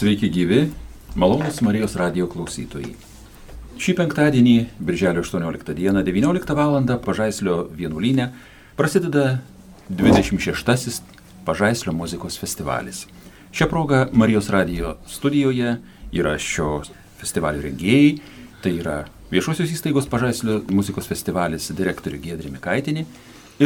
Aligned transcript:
Sveiki 0.00 0.30
gyvi, 0.32 0.70
malonus 1.14 1.58
Marijos 1.60 1.92
radio 2.00 2.24
klausytojai. 2.24 2.94
Šį 3.76 3.94
penktadienį, 3.98 4.54
birželio 4.80 5.20
18 5.20 5.74
dieną, 5.76 6.00
19 6.06 6.54
val. 6.56 6.78
Pažaislio 7.04 7.66
vienuolynė 7.76 8.30
prasideda 8.80 9.42
26-asis 9.92 11.02
Pažaislio 11.44 11.92
muzikos 11.92 12.40
festivalis. 12.40 13.02
Šią 13.52 13.68
progą 13.68 14.00
Marijos 14.16 14.48
radio 14.48 14.94
studijoje 15.04 15.76
yra 16.16 16.32
šio 16.40 16.80
festivalio 17.20 17.60
rengėjai, 17.68 18.16
tai 18.64 18.78
yra 18.80 18.98
viešosios 19.28 19.76
įstaigos 19.76 20.08
Pažaislio 20.08 20.62
muzikos 20.72 21.12
festivalis 21.12 21.68
direktorių 21.76 22.24
Gedri 22.24 22.56
Mikaitinį 22.56 23.04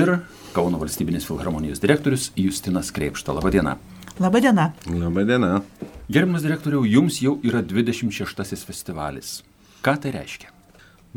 ir 0.03 0.16
Kauno 0.55 0.82
valstybinės 0.82 1.30
filharmonijos 1.30 1.79
direktorius 1.82 2.32
Justinas 2.35 2.91
Kreipšta. 2.91 3.39
Labadiena. 3.39 3.79
Labadiena. 4.21 4.73
Labadiena. 4.87 5.62
Gerbiamas 6.07 6.45
direktoriau, 6.45 6.85
jums 6.87 7.19
jau 7.23 7.39
yra 7.43 7.64
26-asis 7.67 8.63
festivalis. 8.63 9.40
Ką 9.82 9.96
tai 9.99 10.13
reiškia? 10.14 10.53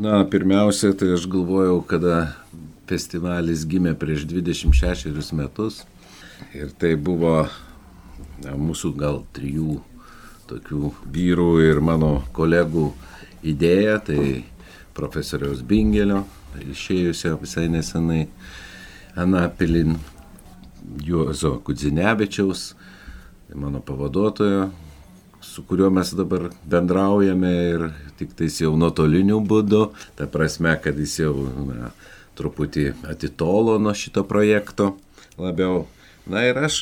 Na, 0.01 0.23
pirmiausia, 0.25 0.95
tai 0.97 1.11
aš 1.13 1.27
galvojau, 1.29 1.83
kada 1.85 2.31
festivalis 2.89 3.67
gimė 3.69 3.93
prieš 3.99 4.25
26 4.29 5.33
metus. 5.37 5.83
Ir 6.57 6.73
tai 6.73 6.95
buvo 6.97 7.47
na, 8.41 8.55
mūsų 8.57 8.93
gal 8.97 9.21
trijų 9.35 9.77
tokių 10.49 10.91
vyrų 11.13 11.49
ir 11.67 11.83
mano 11.83 12.23
kolegų 12.33 12.91
idėja, 13.45 13.99
tai 14.09 14.45
profesoriaus 14.97 15.61
Bingelio, 15.61 16.23
išėjusio 16.65 17.35
visai 17.41 17.67
nesenai 17.69 18.23
Anapilin, 19.17 19.97
Juozo 21.03 21.57
Kudzinevičiaus, 21.65 22.71
mano 23.55 23.79
pavaduotojo, 23.79 24.69
su 25.41 25.63
kuriuo 25.63 25.89
mes 25.89 26.13
dabar 26.13 26.49
bendraujame 26.65 27.51
ir 27.71 27.89
tik 28.17 28.33
tais 28.35 28.59
jau 28.61 28.73
nuotoliniu 28.75 29.39
būdu, 29.45 29.87
ta 30.17 30.27
prasme, 30.27 30.73
kad 30.83 30.97
jis 30.99 31.19
jau 31.21 31.33
na, 31.69 31.91
truputį 32.37 32.91
atitolo 33.09 33.77
nuo 33.81 33.93
šito 33.97 34.25
projekto 34.27 34.95
labiau. 35.39 35.85
Na 36.27 36.43
ir 36.43 36.59
aš, 36.67 36.81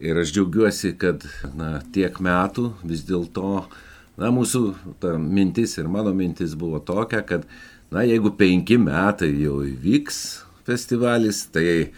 ir 0.00 0.20
aš 0.20 0.32
džiaugiuosi, 0.36 0.94
kad 1.00 1.24
na, 1.58 1.78
tiek 1.94 2.20
metų 2.22 2.70
vis 2.84 3.02
dėlto, 3.08 3.64
na, 4.20 4.30
mūsų 4.34 4.62
ta 5.02 5.16
mintis 5.18 5.76
ir 5.80 5.90
mano 5.90 6.14
mintis 6.14 6.54
buvo 6.58 6.78
tokia, 6.78 7.24
kad, 7.26 7.48
na, 7.90 8.04
jeigu 8.06 8.32
penki 8.38 8.78
metai 8.78 9.32
jau 9.42 9.62
įvyks 9.66 10.22
festivalis, 10.68 11.46
tai 11.50 11.90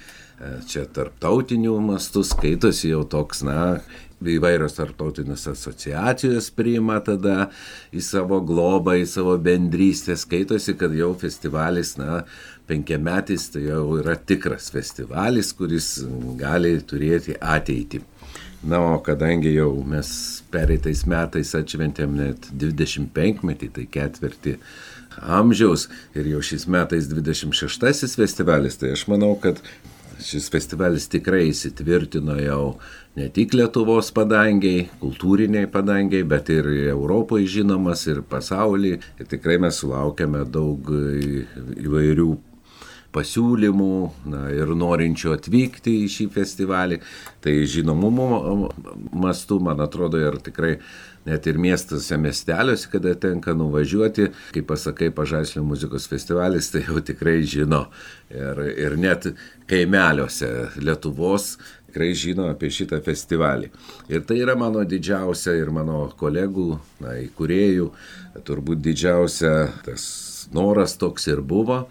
čia 0.68 0.86
tarptautinių 0.88 1.74
mastų 1.84 2.22
skaitosi 2.24 2.92
jau 2.92 3.02
toks, 3.08 3.42
na, 3.46 3.80
įvairios 4.20 4.76
tarptautinės 4.76 5.46
asociacijos 5.48 6.50
priima 6.52 6.98
tada 7.04 7.48
į 7.92 8.02
savo 8.04 8.40
globą, 8.44 8.98
į 9.00 9.06
savo 9.08 9.36
bendrystę, 9.40 10.16
skaitosi, 10.20 10.76
kad 10.80 10.94
jau 10.96 11.12
festivalis, 11.20 11.94
na, 12.00 12.22
penkiametis 12.68 13.48
tai 13.54 13.66
jau 13.70 13.84
yra 13.98 14.16
tikras 14.16 14.70
festivalis, 14.74 15.54
kuris 15.56 15.98
gali 16.40 16.76
turėti 16.84 17.36
ateitį. 17.40 18.04
Na, 18.60 18.76
o 18.92 18.98
kadangi 19.00 19.54
jau 19.54 19.70
mes 19.88 20.08
pereitais 20.52 21.06
metais 21.08 21.54
atšventėm 21.56 22.16
net 22.18 22.50
25 22.52 23.46
metį, 23.48 23.70
tai 23.72 23.86
ketvirtį 23.88 24.58
amžiaus 25.20 25.86
ir 26.14 26.28
jau 26.30 26.42
šiais 26.44 26.66
metais 26.70 27.08
26 27.10 28.16
festivalis, 28.20 28.76
tai 28.80 28.92
aš 28.94 29.06
manau, 29.10 29.32
kad 29.40 29.62
šis 30.24 30.50
festivalis 30.52 31.08
tikrai 31.12 31.46
įsitvirtino 31.50 32.36
jau 32.40 32.64
ne 33.18 33.28
tik 33.34 33.54
Lietuvos 33.58 34.12
padangiai, 34.16 34.86
kultūriniai 35.00 35.70
padangiai, 35.70 36.26
bet 36.28 36.52
ir 36.54 36.68
Europoje 36.90 37.48
žinomas, 37.58 38.06
ir 38.10 38.22
pasaulyje. 38.22 39.00
Ir 39.20 39.30
tikrai 39.30 39.58
mes 39.62 39.80
sulaukėme 39.82 40.44
daug 40.52 40.92
įvairių 40.94 42.30
pasiūlymų 43.14 43.94
na, 44.30 44.46
ir 44.54 44.72
norinčių 44.78 45.34
atvykti 45.36 45.96
į 46.04 46.10
šį 46.14 46.26
festivalį. 46.34 47.00
Tai 47.42 47.54
žinomumo 47.72 48.28
mastu, 49.16 49.60
man 49.62 49.82
atrodo, 49.82 50.20
ir 50.20 50.38
tikrai 50.44 50.76
net 51.26 51.46
ir 51.50 51.58
miestuose, 51.60 52.16
miesteliuose, 52.20 52.88
kada 52.92 53.12
tenka 53.20 53.52
nuvažiuoti, 53.56 54.30
kai 54.54 54.62
pasakai 54.66 55.10
Pažaislio 55.14 55.64
muzikos 55.66 56.08
festivalis, 56.08 56.70
tai 56.72 56.86
jau 56.86 57.02
tikrai 57.04 57.40
žino. 57.44 57.86
Ir, 58.32 58.62
ir 58.78 58.96
net 59.00 59.28
kaimeliuose 59.70 60.70
Lietuvos 60.80 61.56
tikrai 61.90 62.12
žino 62.14 62.46
apie 62.46 62.70
šitą 62.72 63.00
festivalį. 63.04 63.72
Ir 64.12 64.22
tai 64.26 64.38
yra 64.44 64.54
mano 64.58 64.84
didžiausia 64.86 65.56
ir 65.58 65.72
mano 65.74 66.04
kolegų, 66.20 66.70
na, 67.02 67.18
įkūrėjų, 67.26 67.90
turbūt 68.46 68.80
didžiausia 68.84 69.54
tas 69.84 70.06
noras 70.54 70.96
toks 70.98 71.26
ir 71.30 71.42
buvo 71.46 71.84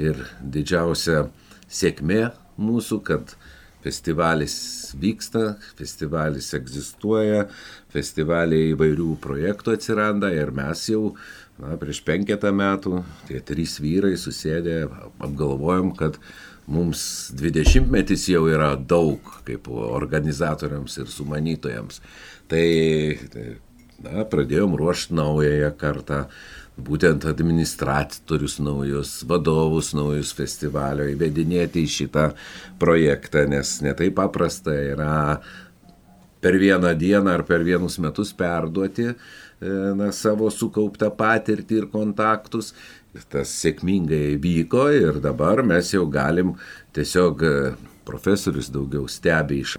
ir 0.00 0.20
didžiausia 0.40 1.28
sėkmė 1.70 2.28
mūsų, 2.60 3.00
kad 3.06 3.34
festivalis 3.84 4.56
vyksta, 4.96 5.56
festivalis 5.76 6.48
egzistuoja, 6.56 7.44
festivaliai 7.92 8.72
įvairių 8.72 9.10
projektų 9.22 9.74
atsiranda 9.76 10.30
ir 10.32 10.54
mes 10.56 10.86
jau 10.88 11.12
na, 11.60 11.76
prieš 11.80 12.00
penketą 12.06 12.52
metų 12.56 13.02
tie 13.28 13.42
trys 13.44 13.76
vyrai 13.82 14.14
susėdė, 14.20 14.84
apgalvojom, 15.18 15.92
kad 15.98 16.18
mums 16.70 17.04
20 17.36 17.92
metis 17.92 18.24
jau 18.30 18.46
yra 18.48 18.72
daug 18.76 19.20
kaip 19.44 19.68
organizatoriams 19.68 20.96
ir 21.02 21.12
sumanytojams. 21.12 22.00
Tai 22.48 22.66
na, 24.04 24.24
pradėjom 24.32 24.76
ruošti 24.80 25.16
naująją 25.16 25.74
kartą, 25.80 26.24
būtent 26.74 27.24
administratorius 27.30 28.58
naujus, 28.58 29.20
vadovus 29.30 29.92
naujus 29.94 30.32
festivalio 30.34 31.06
įvedinėti 31.12 31.84
į 31.84 31.92
šitą 31.98 32.24
projektą, 32.82 33.44
nes 33.50 33.76
netai 33.84 34.10
paprasta 34.14 34.74
yra 34.74 35.14
per 36.42 36.58
vieną 36.60 36.92
dieną 36.98 37.38
ar 37.38 37.44
per 37.48 37.64
vienus 37.64 37.96
metus 38.02 38.34
perduoti 38.36 39.06
e, 39.08 39.14
na, 39.96 40.10
savo 40.12 40.50
sukauptą 40.50 41.12
patirtį 41.14 41.80
ir 41.82 41.88
kontaktus. 41.92 42.74
Tas 43.30 43.52
sėkmingai 43.62 44.34
vyko 44.42 44.88
ir 44.90 45.20
dabar 45.22 45.62
mes 45.62 45.92
jau 45.94 46.02
galim 46.10 46.56
tiesiog 46.96 47.44
e, 47.46 47.52
profesorius 48.04 48.72
daugiau 48.74 49.06
stebi 49.08 49.62
iš 49.62 49.78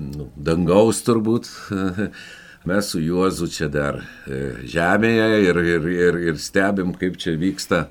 nu, 0.00 0.30
dangaus 0.34 1.04
turbūt 1.04 1.50
mes 2.64 2.86
su 2.86 3.00
Juozu 3.00 3.48
čia 3.48 3.68
dar 3.72 4.00
e, 4.28 4.40
žemėje 4.68 5.28
ir, 5.46 5.60
ir, 5.64 5.88
ir, 5.88 6.18
ir 6.30 6.40
stebim, 6.40 6.92
kaip 6.92 7.16
čia 7.20 7.36
vyksta 7.40 7.86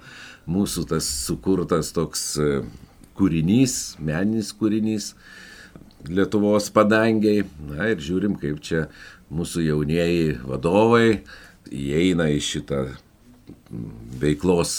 mūsų 0.49 0.85
tas 0.91 1.07
sukurtas 1.25 1.89
toks 1.95 2.25
e, 2.37 2.49
kūrinys, 3.17 3.97
meninis 3.97 4.53
kūrinys 4.55 5.13
Lietuvos 6.07 6.69
padangiai. 6.71 7.43
Na 7.67 7.89
ir 7.91 7.99
žiūrim, 7.99 8.37
kaip 8.39 8.61
čia 8.63 8.85
mūsų 9.35 9.65
jaunieji 9.65 10.37
vadovai 10.47 11.25
įeina 11.67 12.29
į 12.31 12.37
šitą 12.39 12.83
veiklos, 14.21 14.71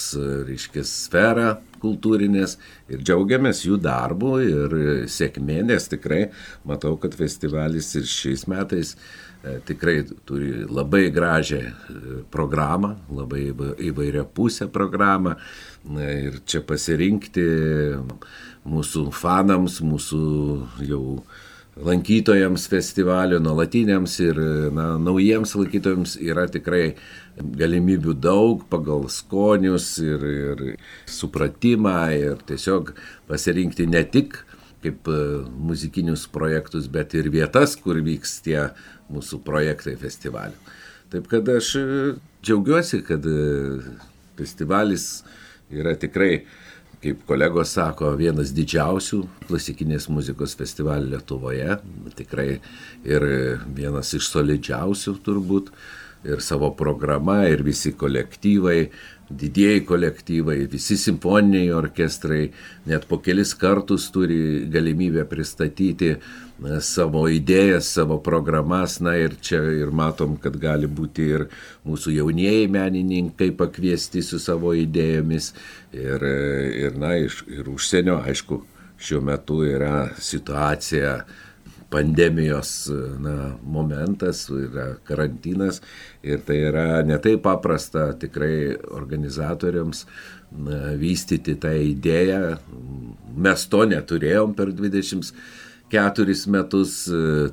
reiškia, 0.48 0.82
sferą 0.86 1.50
kultūrinės 1.82 2.56
ir 2.90 3.02
džiaugiamės 3.04 3.62
jų 3.66 3.76
darbu 3.84 4.32
ir 4.42 4.74
sėkmė, 5.12 5.60
nes 5.68 5.86
tikrai 5.92 6.22
matau, 6.66 6.96
kad 7.00 7.14
festivalis 7.18 7.92
ir 8.00 8.08
šiais 8.08 8.46
metais 8.50 8.94
E, 8.94 9.29
tikrai 9.42 10.04
turi 10.28 10.64
labai 10.68 11.10
gražią 11.10 11.60
e, 11.60 11.72
programą, 12.30 12.94
labai 13.10 13.50
įvairią 13.90 14.24
pusę 14.34 14.68
programą. 14.68 15.36
Ir 15.96 16.42
čia 16.44 16.60
pasirinkti 16.60 17.46
mūsų 18.68 19.06
fanams, 19.16 19.80
mūsų 19.80 20.24
jau 20.84 21.04
lankytojams 21.80 22.66
festivalio, 22.68 23.38
nuolatiniams 23.40 24.18
ir 24.20 24.40
na, 24.76 24.90
naujiems 25.00 25.54
lankytojams 25.56 26.18
yra 26.20 26.44
tikrai 26.52 26.96
galimybių 27.40 28.14
daug 28.20 28.66
pagal 28.68 29.06
skonius 29.08 29.94
ir, 30.04 30.26
ir 30.28 30.64
supratimą 31.08 31.98
ir 32.18 32.44
tiesiog 32.44 32.92
pasirinkti 33.30 33.88
ne 33.88 34.04
tik 34.04 34.42
kaip 34.80 35.08
e, 35.08 35.18
muzikinius 35.60 36.26
projektus, 36.32 36.88
bet 36.88 37.14
ir 37.16 37.28
vietas, 37.32 37.76
kur 37.76 38.00
vyks 38.04 38.38
tie 38.46 38.70
mūsų 39.10 39.40
projektai 39.46 39.96
festivalių. 40.00 40.56
Taip 41.10 41.26
kad 41.30 41.48
aš 41.50 41.74
e, 41.80 41.84
džiaugiuosi, 42.46 43.02
kad 43.06 43.24
e, 43.26 43.80
festivalis 44.38 45.06
yra 45.70 45.96
tikrai, 45.98 46.44
kaip 47.00 47.24
kolegos 47.28 47.72
sako, 47.74 48.12
vienas 48.20 48.52
didžiausių 48.54 49.22
klasikinės 49.48 50.08
muzikos 50.12 50.54
festivalių 50.58 51.14
Lietuvoje, 51.14 51.78
tikrai 52.18 52.50
ir 53.08 53.26
vienas 53.76 54.12
iš 54.18 54.28
solidžiausių 54.34 55.16
turbūt. 55.24 55.72
Ir 56.24 56.42
savo 56.44 56.70
programa, 56.76 57.44
ir 57.48 57.62
visi 57.64 57.92
kolektyvai, 57.96 58.90
didieji 59.30 59.84
kolektyvai, 59.86 60.58
visi 60.70 60.96
simfoniniai 60.98 61.70
orkestrai 61.72 62.48
net 62.90 63.06
po 63.08 63.20
kelis 63.22 63.54
kartus 63.54 64.08
turi 64.10 64.66
galimybę 64.70 65.24
pristatyti 65.30 66.16
savo 66.84 67.24
idėjas, 67.30 67.88
savo 67.94 68.18
programas, 68.20 68.98
na 69.00 69.14
ir 69.16 69.36
čia 69.40 69.62
ir 69.80 69.92
matom, 69.96 70.36
kad 70.36 70.58
gali 70.60 70.90
būti 70.90 71.28
ir 71.36 71.46
mūsų 71.88 72.16
jaunieji 72.18 72.66
menininkai 72.74 73.52
pakviesti 73.56 74.22
su 74.22 74.40
savo 74.42 74.74
idėjomis. 74.76 75.54
Ir, 75.96 76.26
ir 76.84 76.98
na, 77.00 77.14
iš, 77.16 77.44
ir 77.48 77.70
užsienio, 77.70 78.18
aišku, 78.26 78.60
šiuo 79.00 79.22
metu 79.24 79.62
yra 79.64 80.10
situacija 80.20 81.22
pandemijos 81.90 82.90
na, 83.20 83.54
momentas, 83.62 84.44
yra 84.50 84.92
karantinas 85.06 85.80
ir 86.22 86.42
tai 86.46 86.60
yra 86.70 86.84
netai 87.06 87.36
paprasta 87.42 88.12
tikrai 88.20 88.76
organizatoriams 88.94 90.04
na, 90.52 90.94
vystyti 91.00 91.56
tą 91.60 91.74
idėją. 91.90 92.58
Mes 93.36 93.66
to 93.70 93.84
neturėjom 93.90 94.54
per 94.58 94.70
20 94.76 95.34
keturis 95.90 96.46
metus, 96.46 97.02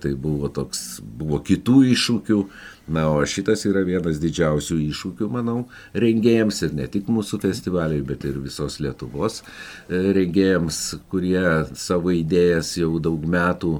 tai 0.01 0.13
buvo 0.13 0.51
toks, 0.53 0.99
buvo 1.01 1.41
kitų 1.41 1.81
iššūkių, 1.95 2.41
na, 2.87 3.09
o 3.11 3.25
šitas 3.27 3.65
yra 3.67 3.83
vienas 3.87 4.21
didžiausių 4.23 4.77
iššūkių, 4.87 5.27
manau, 5.31 5.57
rengėjams 5.97 6.61
ir 6.63 6.75
ne 6.77 6.87
tik 6.91 7.09
mūsų 7.11 7.41
festivaliai, 7.43 8.03
bet 8.05 8.23
ir 8.27 8.39
visos 8.43 8.79
Lietuvos 8.83 9.41
e, 9.43 9.99
rengėjams, 10.15 10.79
kurie 11.11 11.43
savo 11.75 12.15
idėjas 12.15 12.77
jau 12.79 12.93
daug 13.03 13.27
metų 13.27 13.73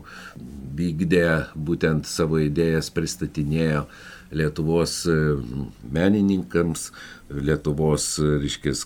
vykdė, 0.77 1.25
būtent 1.55 2.09
savo 2.09 2.41
idėjas 2.43 2.91
pristatinėjo 2.93 3.87
Lietuvos 4.35 4.99
e, 5.07 5.17
menininkams, 5.95 6.91
Lietuvos, 7.31 8.15
reiškės, 8.43 8.85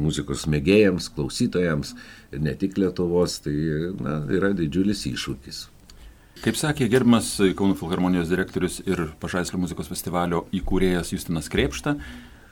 muzikos 0.00 0.46
mėgėjams, 0.48 1.10
klausytojams 1.12 1.92
ir 2.32 2.44
ne 2.44 2.56
tik 2.56 2.80
Lietuvos, 2.80 3.42
tai 3.44 3.56
na, 4.00 4.22
yra 4.32 4.54
didžiulis 4.56 5.04
iššūkis. 5.12 5.66
Kaip 6.38 6.54
sakė 6.54 6.86
gerbimas 6.86 7.32
Kauno 7.58 7.74
Filharmonijos 7.74 8.28
direktorius 8.30 8.76
ir 8.86 9.08
Pažaislio 9.18 9.58
muzikos 9.58 9.88
festivalio 9.90 10.44
įkūrėjas 10.54 11.10
Justinas 11.10 11.48
Krepšta, 11.50 11.96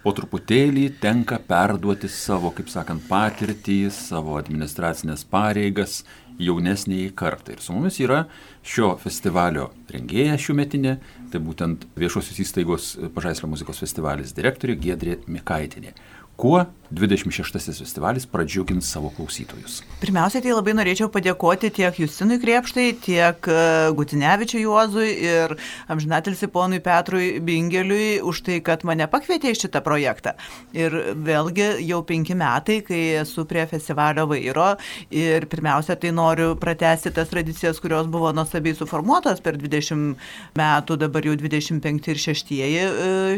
po 0.03 0.13
truputėlį 0.17 0.89
tenka 0.99 1.39
perduoti 1.39 2.11
savo, 2.11 2.51
kaip 2.57 2.67
sakant, 2.73 3.05
patirtį, 3.07 3.77
savo 3.95 4.35
administracinės 4.41 5.23
pareigas 5.31 6.01
jaunesniai 6.43 7.13
kartai. 7.15 7.55
Ir 7.55 7.63
su 7.63 7.77
mumis 7.77 8.01
yra 8.03 8.25
šio 8.67 8.91
festivalio 9.03 9.69
rengėja 9.95 10.35
šiuometinė, 10.49 10.97
tai 11.31 11.43
būtent 11.47 11.87
viešosios 11.95 12.43
įstaigos 12.43 12.91
Pažaislio 13.15 13.53
muzikos 13.55 13.85
festivalis 13.87 14.35
direktorė 14.35 14.75
Gedrė 14.83 15.21
Mikaitinė. 15.31 15.95
Kuo 16.37 16.67
26 16.91 17.79
festivalis 17.79 18.27
pradžiugins 18.27 18.87
savo 18.93 19.11
klausytojus. 19.17 19.81
Pirmiausia, 20.01 20.41
tai 20.43 20.53
labai 20.55 20.75
norėčiau 20.77 21.09
padėkoti 21.13 21.71
tiek 21.75 21.99
Justinui 21.99 22.39
Kriepštai, 22.43 22.87
tiek 23.03 23.49
e, 23.51 23.57
Gutinevičiui 23.97 24.63
Juozui 24.63 25.09
ir 25.27 25.57
amžinatilsi 25.91 26.49
ponui 26.53 26.79
Petrui 26.85 27.41
Bingeliui 27.43 28.21
už 28.23 28.43
tai, 28.47 28.61
kad 28.65 28.85
mane 28.87 29.09
pakvietė 29.11 29.51
į 29.51 29.59
šitą 29.65 29.83
projektą. 29.87 30.37
Ir 30.77 30.95
vėlgi 31.27 31.69
jau 31.89 32.03
penki 32.07 32.37
metai, 32.39 32.79
kai 32.87 33.01
esu 33.23 33.47
prie 33.51 33.67
festivalio 33.71 34.29
vairo 34.31 34.69
ir 35.11 35.49
pirmiausia, 35.51 35.99
tai 35.99 36.15
noriu 36.15 36.53
pratesti 36.61 37.11
tas 37.15 37.33
tradicijas, 37.33 37.83
kurios 37.83 38.07
buvo 38.13 38.31
nuostabiai 38.37 38.77
suformuotos 38.79 39.43
per 39.43 39.59
20 39.59 40.15
metų, 40.59 41.01
dabar 41.03 41.27
jau 41.27 41.35
25 41.35 42.13
ir 42.15 42.23
6 42.29 42.55
e, 42.63 42.87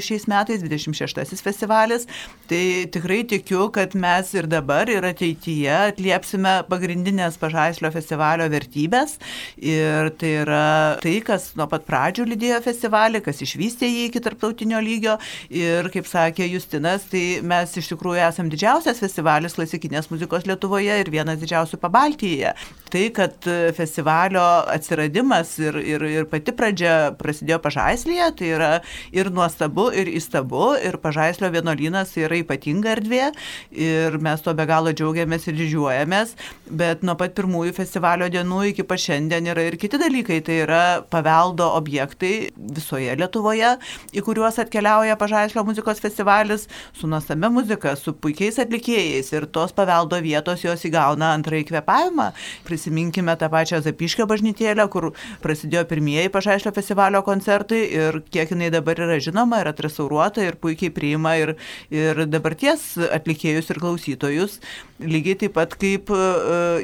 šiais 0.05 0.29
metais, 0.29 0.61
26 0.67 1.41
festivalis. 1.49 2.05
Tai 2.49 2.62
tikrai 2.93 3.23
tik 3.29 3.49
tikiu, 3.49 3.69
kad 3.73 3.94
mes 3.94 4.32
ir 4.35 4.46
dabar, 4.50 4.88
ir 4.90 5.05
ateityje 5.06 5.75
atliepsime 5.93 6.64
pagrindinės 6.69 7.38
pažaislio 7.40 7.90
festivalio 7.94 8.49
vertybės. 8.50 9.17
Ir 9.56 10.11
tai 10.19 10.32
yra 10.43 10.99
tai, 11.02 11.19
kas 11.25 11.52
nuo 11.58 11.69
pat 11.70 11.87
pradžių 11.88 12.26
lydėjo 12.32 12.61
festivalį, 12.67 13.23
kas 13.25 13.43
išvystė 13.44 13.88
jį 13.88 14.06
iki 14.08 14.23
tarptautinio 14.25 14.81
lygio. 14.85 15.17
Ir 15.55 15.88
kaip 15.94 16.08
sakė 16.08 16.49
Justinas, 16.50 17.06
tai 17.11 17.40
mes 17.46 17.76
iš 17.79 17.93
tikrųjų 17.93 18.25
esame 18.26 18.52
didžiausias 18.52 19.00
festivalis 19.02 19.56
klasikinės 19.58 20.11
muzikos 20.12 20.49
Lietuvoje 20.49 21.00
ir 21.00 21.12
vienas 21.12 21.40
didžiausių 21.40 21.81
pabaltyje. 21.81 22.55
Tai, 22.88 23.05
kad 23.12 23.44
festivalio 23.76 24.44
atsiradimas 24.73 25.55
ir, 25.61 25.76
ir, 25.82 26.05
ir 26.08 26.29
pati 26.31 26.55
pradžia 26.56 27.12
prasidėjo 27.19 27.61
pažaislyje, 27.64 28.31
tai 28.38 28.52
yra 28.56 28.70
ir 29.12 29.29
nuostabu, 29.35 29.90
ir 29.93 30.08
įstabu, 30.17 30.70
ir 30.81 30.96
pažaislio 31.02 31.50
vienuolynas 31.52 32.14
yra 32.20 32.38
ypatinga 32.79 32.95
erdvė, 32.97 33.33
ir 33.73 34.19
mes 34.23 34.43
to 34.43 34.55
be 34.55 34.67
galo 34.67 34.93
džiaugiamės 34.93 35.49
ir 35.49 35.57
didžiuojamės, 35.59 36.35
bet 36.71 37.03
nuo 37.03 37.17
pat 37.19 37.35
pirmųjų 37.35 37.75
festivalio 37.75 38.29
dienų 38.29 38.71
iki 38.73 38.85
pa 38.87 38.97
šiandien 38.97 39.47
yra 39.51 39.67
ir 39.67 39.77
kiti 39.79 39.99
dalykai, 39.99 40.41
tai 40.45 40.63
yra 40.65 41.03
paveldo 41.11 41.75
objektai 41.77 42.51
visoje 42.57 43.15
Lietuvoje, 43.19 43.77
į 44.13 44.23
kuriuos 44.23 44.59
atkeliauja 44.63 45.17
Pažaislio 45.19 45.65
muzikos 45.65 46.01
festivalis 46.01 46.69
su 46.95 47.09
nuostabia 47.09 47.51
muzika, 47.51 47.97
su 47.97 48.15
puikiais 48.15 48.59
atlikėjais 48.63 49.33
ir 49.33 49.49
tos 49.51 49.73
paveldo 49.73 50.21
vietos 50.23 50.63
jos 50.65 50.85
įgauna 50.87 51.33
antrąjį 51.37 51.67
kvepavimą. 51.73 52.31
Prisiminkime 52.67 53.35
tą 53.39 53.51
pačią 53.51 53.83
Zapiškio 53.83 54.29
bažnytėlę, 54.31 54.87
kur 54.93 55.11
prasidėjo 55.43 55.85
pirmieji 55.89 56.33
Pažaislio 56.33 56.73
festivalio 56.77 57.23
koncertai 57.27 57.83
ir 57.89 58.21
kiek 58.31 58.53
jinai 58.55 58.71
dabar 58.75 58.99
yra 59.09 59.19
žinoma 59.23 59.63
ir 59.63 59.73
atrestauruota 59.73 60.45
ir 60.45 60.59
puikiai 60.61 60.93
priima 60.95 61.35
ir, 61.41 61.55
ir 61.91 62.25
dabarties 62.69 63.12
atlikėjus 63.12 63.70
ir 63.70 63.81
klausytojus, 63.81 64.59
lygiai 65.00 65.38
taip 65.41 65.55
pat 65.56 65.75
kaip 65.79 66.11
e, 66.11 66.20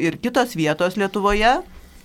ir 0.01 0.17
kitos 0.23 0.57
vietos 0.57 0.97
Lietuvoje. 0.97 1.63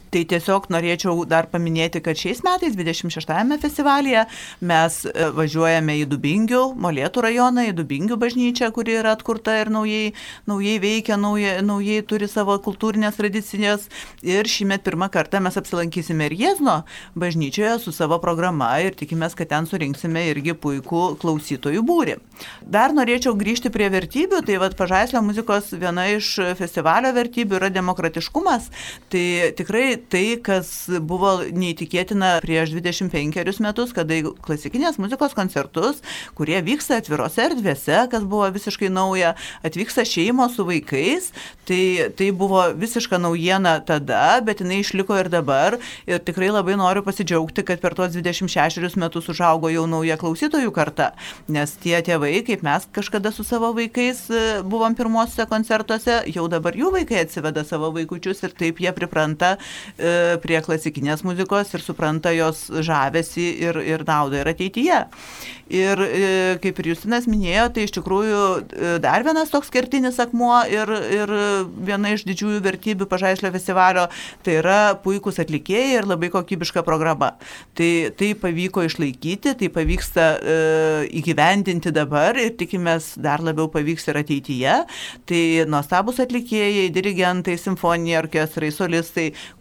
Tai 0.09 0.23
tiesiog 0.25 0.69
norėčiau 0.73 1.21
dar 1.29 1.45
paminėti, 1.51 2.01
kad 2.01 2.17
šiais 2.17 2.41
metais 2.45 2.73
26-ame 2.77 3.59
festivalyje 3.61 4.23
mes 4.65 4.95
e, 5.05 5.27
važiuojame 5.37 5.99
į 6.01 6.07
Dubingių, 6.09 6.63
Molėtų 6.81 7.23
rajoną, 7.27 7.67
į 7.69 7.75
Dubingių 7.77 8.17
bažnyčią, 8.21 8.71
kuri 8.73 8.95
yra 8.97 9.13
atkurta 9.13 9.59
ir 9.61 9.69
naujai, 9.73 10.15
naujai 10.49 10.79
veikia, 10.81 11.17
naujai, 11.21 11.59
naujai 11.65 12.01
turi 12.09 12.29
savo 12.31 12.55
kultūrinės 12.65 13.19
tradicinės. 13.19 13.85
Ir 14.25 14.49
šįmet 14.49 14.81
pirmą 14.87 15.11
kartą 15.13 15.43
mes 15.45 15.59
apsilankysime 15.61 16.29
ir 16.31 16.37
Jėzno 16.39 16.79
bažnyčioje 17.19 17.77
su 17.83 17.93
savo 17.93 18.17
programa 18.23 18.71
ir 18.81 18.97
tikimės, 18.97 19.37
kad 19.37 19.51
ten 19.53 19.69
surinksime 19.69 20.25
irgi 20.31 20.57
puikų 20.57 21.03
klausytojų 21.21 21.85
būrį. 21.85 22.17
Dar 22.65 22.97
norėčiau 22.97 23.35
grįžti 23.37 23.69
prie 23.73 23.91
vertybių, 23.93 24.41
tai 24.47 24.57
vad 24.61 24.73
pažaislio 24.79 25.21
muzikos 25.25 25.69
viena 25.77 26.09
iš 26.15 26.33
festivalio 26.57 27.13
vertybių 27.13 27.61
yra 27.61 27.69
demokratiškumas. 27.73 28.69
Tai 29.13 29.25
tikrai 29.59 29.98
tai, 30.11 30.39
kas 30.43 30.71
buvo 31.05 31.35
neįtikėtina 31.43 32.37
prieš 32.43 32.73
25 32.75 33.59
metus, 33.63 33.93
kada 33.95 34.19
klasikinės 34.45 34.99
muzikos 35.01 35.35
koncertus, 35.37 35.99
kurie 36.37 36.59
vyksta 36.65 36.99
atvirose 37.01 37.43
erdvėse, 37.49 38.05
kas 38.11 38.25
buvo 38.29 38.47
visiškai 38.55 38.91
nauja, 38.93 39.35
atvyksta 39.65 40.05
šeimos 40.07 40.55
su 40.57 40.65
vaikais, 40.67 41.31
tai, 41.69 42.09
tai 42.17 42.29
buvo 42.35 42.63
visiška 42.77 43.19
naujiena 43.21 43.77
tada, 43.85 44.39
bet 44.45 44.63
jinai 44.63 44.81
išliko 44.83 45.17
ir 45.19 45.29
dabar. 45.31 45.79
Ir 46.09 46.21
tikrai 46.25 46.49
labai 46.53 46.77
noriu 46.79 47.03
pasidžiaugti, 47.05 47.65
kad 47.67 47.81
per 47.83 47.95
tuos 47.97 48.15
26 48.15 48.97
metus 48.99 49.29
užaugo 49.31 49.71
jau 49.73 49.85
nauja 49.89 50.17
klausytojų 50.19 50.73
karta, 50.75 51.11
nes 51.51 51.75
tie 51.83 51.97
tėvai, 52.05 52.39
kaip 52.47 52.63
mes 52.65 52.87
kažkada 52.95 53.33
su 53.35 53.45
savo 53.47 53.71
vaikais 53.77 54.25
e, 54.31 54.43
buvom 54.65 54.95
pirmosiuose 54.97 55.47
koncertuose, 55.49 56.21
jau 56.33 56.47
dabar 56.51 56.77
jų 56.77 56.93
vaikai 56.95 57.23
atsiveda 57.25 57.65
savo 57.67 57.91
vaikučius 57.95 58.43
ir 58.45 58.55
taip 58.57 58.81
jie 58.83 58.93
pripranta 58.95 59.55
prie 60.43 60.59
klasikinės 60.63 61.23
muzikos 61.27 61.73
ir 61.73 61.83
supranta 61.83 62.33
jos 62.35 62.67
žavesi 62.85 63.47
ir, 63.63 63.79
ir 63.83 64.05
naudą 64.07 64.43
ir 64.43 64.51
ateityje. 64.53 64.99
Ir 65.69 65.99
e, 66.01 66.29
kaip 66.63 66.79
ir 66.81 66.87
Justinas 66.89 67.27
minėjo, 67.29 67.67
tai 67.75 67.83
iš 67.85 67.93
tikrųjų 67.99 68.41
e, 68.41 68.93
dar 69.03 69.21
vienas 69.25 69.51
toks 69.53 69.69
kertinis 69.69 70.17
akmuo 70.21 70.63
ir, 70.65 70.89
ir 71.13 71.33
viena 71.85 72.15
iš 72.15 72.23
didžiųjų 72.25 72.63
vertybių 72.65 73.05
pažaislio 73.09 73.51
festivalio, 73.53 74.07
tai 74.45 74.57
yra 74.63 74.79
puikūs 75.03 75.37
atlikėjai 75.43 75.99
ir 75.99 76.09
labai 76.09 76.31
kokybiška 76.33 76.81
programa. 76.87 77.35
Tai, 77.77 77.91
tai 78.17 78.31
pavyko 78.41 78.87
išlaikyti, 78.87 79.53
tai 79.61 79.69
pavyksta 79.75 80.25
e, 80.41 80.57
įgyvendinti 81.21 81.93
dabar 81.93 82.39
ir 82.41 82.55
tikimės 82.57 83.13
dar 83.21 83.45
labiau 83.45 83.69
pavyks 83.69 84.09
ir 84.09 84.23
ateityje. 84.23 84.75
Tai 85.29 85.43
nuostabus 85.69 86.17
atlikėjai, 86.25 86.89
dirigentai, 86.97 87.59
simfoniniai 87.61 88.17
orkestrai, 88.23 88.73
solistai, 88.73 89.29
e, 89.29 89.58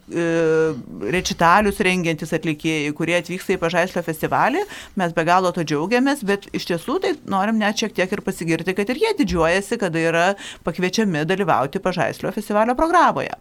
rečitalius 1.12 1.80
rengiantis 1.84 2.32
atlikėjai, 2.36 2.94
kurie 2.96 3.18
atvyksta 3.18 3.56
į 3.56 3.60
pažaislio 3.62 4.04
festivalį, 4.06 4.64
mes 4.98 5.12
be 5.16 5.24
galo 5.28 5.52
to 5.52 5.64
džiaugiamės 5.64 5.78
džiaugiamės, 5.88 6.24
bet 6.26 6.48
iš 6.52 6.66
tiesų 6.68 6.98
tai 7.02 7.14
norim 7.26 7.58
net 7.58 7.78
šiek 7.78 7.94
tiek 7.94 8.12
ir 8.12 8.22
pasigirti, 8.24 8.74
kad 8.74 8.88
ir 8.90 8.98
jie 8.98 9.14
didžiuojasi, 9.18 9.78
kada 9.78 9.98
yra 9.98 10.26
pakviečiami 10.64 11.24
dalyvauti 11.24 11.80
Pažaislio 11.80 12.32
festivalio 12.32 12.74
programoje. 12.74 13.32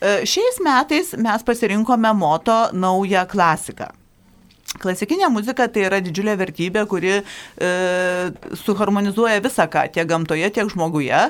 E, 0.00 0.24
šiais 0.26 0.60
metais 0.64 1.14
mes 1.16 1.42
pasirinkome 1.42 2.12
moto 2.14 2.70
naują 2.72 3.26
klasiką. 3.26 4.03
Klasikinė 4.82 5.28
muzika 5.30 5.68
tai 5.70 5.84
yra 5.86 6.00
didžiulė 6.02 6.34
vertybė, 6.40 6.82
kuri 6.90 7.12
e, 7.14 7.22
suharmonizuoja 8.58 9.42
visą 9.44 9.68
ką, 9.70 9.84
tiek 9.94 10.08
gamtoje, 10.10 10.48
tiek 10.56 10.70
žmoguje. 10.72 11.20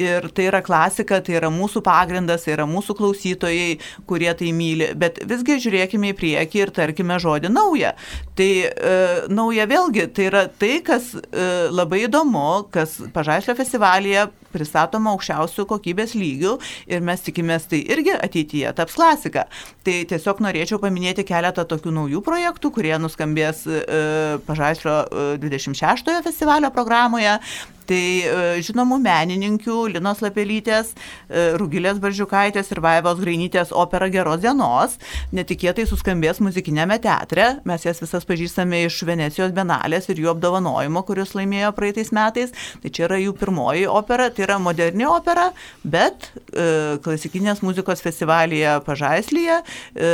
Ir 0.00 0.28
tai 0.34 0.46
yra 0.48 0.62
klasika, 0.64 1.20
tai 1.24 1.36
yra 1.36 1.50
mūsų 1.52 1.82
pagrindas, 1.84 2.46
tai 2.46 2.54
yra 2.56 2.66
mūsų 2.70 2.96
klausytojai, 2.98 3.76
kurie 4.08 4.30
tai 4.38 4.52
myli. 4.56 4.92
Bet 4.96 5.20
visgi 5.28 5.58
žiūrėkime 5.66 6.14
į 6.14 6.18
priekį 6.20 6.62
ir 6.64 6.72
tarkime 6.80 7.18
žodį 7.20 7.52
naują. 7.52 7.92
Tai 8.38 8.50
e, 8.64 8.94
nauja 9.28 9.68
vėlgi, 9.70 10.08
tai 10.16 10.30
yra 10.30 10.46
tai, 10.48 10.78
kas 10.86 11.12
e, 11.14 11.50
labai 11.74 12.06
įdomu, 12.08 12.64
kas 12.72 12.96
Pažaislio 13.14 13.56
festivalyje 13.58 14.30
pristatoma 14.54 15.14
aukščiausių 15.14 15.66
kokybės 15.70 16.14
lygių 16.18 16.56
ir 16.90 17.04
mes 17.04 17.22
tikimės 17.26 17.68
tai 17.70 17.82
irgi 17.90 18.14
ateityje 18.16 18.72
taps 18.78 18.96
klasika. 18.98 19.46
Tai 19.84 19.96
tiesiog 20.10 20.42
norėčiau 20.44 20.80
paminėti 20.82 21.26
keletą 21.26 21.66
tokių 21.68 21.94
naujų 21.98 22.22
projektų, 22.24 22.70
kurie 22.74 22.93
kurie 22.94 23.02
nuskambės 23.02 23.64
e, 23.66 24.38
Pažaislio 24.46 25.04
26 25.42 26.08
e, 26.08 26.22
festivalio 26.22 26.70
programoje. 26.70 27.38
Tai 27.88 28.00
e, 28.00 28.62
žinomų 28.64 28.98
menininkių 29.04 29.76
Linos 29.92 30.22
Lapelytės, 30.24 30.94
e, 31.28 31.44
Rugilės 31.60 32.00
Baržiukaitės 32.02 32.70
ir 32.72 32.80
Vaivos 32.84 33.20
Grainytės 33.20 33.74
opera 33.76 34.08
Geros 34.12 34.40
dienos 34.40 34.96
netikėtai 35.36 35.84
suskambės 35.88 36.40
muzikinėme 36.44 36.96
teatre. 37.04 37.58
Mes 37.68 37.84
jas 37.84 38.00
visas 38.02 38.24
pažįstame 38.24 38.84
iš 38.86 39.02
Venecijos 39.04 39.52
benalės 39.56 40.08
ir 40.08 40.22
jų 40.22 40.32
apdovanojimo, 40.32 41.04
kuris 41.04 41.34
laimėjo 41.36 41.74
praeitais 41.76 42.12
metais. 42.16 42.54
Tai 42.82 42.92
čia 42.94 43.06
yra 43.08 43.20
jų 43.20 43.36
pirmoji 43.36 43.86
opera, 43.90 44.30
tai 44.32 44.46
yra 44.48 44.58
moderni 44.62 45.06
opera, 45.08 45.50
bet 45.84 46.30
e, 46.50 46.96
klasikinės 47.04 47.60
muzikos 47.66 48.00
festivalyje 48.04 48.78
Pažaislyje, 48.88 49.60
e, 49.60 50.10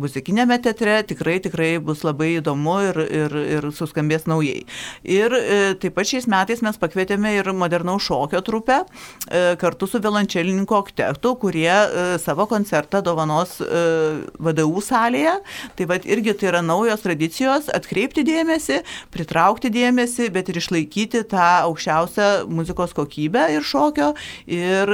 muzikinėme 0.00 0.60
teatre 0.62 1.00
tikrai 1.08 1.40
tikrai 1.44 1.72
bus 1.80 2.04
labai 2.04 2.34
įdomu 2.38 2.76
ir, 2.90 3.02
ir, 3.08 3.38
ir 3.56 3.70
suskambės 3.74 4.28
naujai. 4.30 4.64
Ir 5.08 5.34
e, 5.40 5.58
taip 5.80 5.96
pat 5.96 6.12
šiais 6.12 6.28
metais 6.30 6.62
mes 6.64 6.78
pakvietėme 6.80 7.13
pakvietėme 7.14 7.34
ir 7.38 7.52
modernaus 7.54 8.04
šokio 8.04 8.40
trupę 8.42 8.84
e, 9.30 9.56
kartu 9.56 9.86
su 9.86 10.00
violončelininku 10.00 10.74
oktektu, 10.74 11.34
kurie 11.38 11.70
e, 11.70 12.18
savo 12.18 12.46
koncertą 12.46 13.02
dovanos 13.02 13.60
e, 13.60 14.24
VDU 14.38 14.80
salėje. 14.82 15.40
Tai 15.76 15.86
vad 15.86 16.04
irgi 16.04 16.34
tai 16.34 16.50
yra 16.50 16.62
naujos 16.62 17.02
tradicijos 17.02 17.68
atkreipti 17.72 18.24
dėmesį, 18.24 18.82
pritraukti 19.14 19.70
dėmesį, 19.70 20.30
bet 20.34 20.48
ir 20.48 20.58
išlaikyti 20.58 21.24
tą 21.30 21.64
aukščiausią 21.68 22.46
muzikos 22.48 22.94
kokybę 22.94 23.48
ir 23.54 23.62
šokio 23.64 24.14
ir 24.46 24.90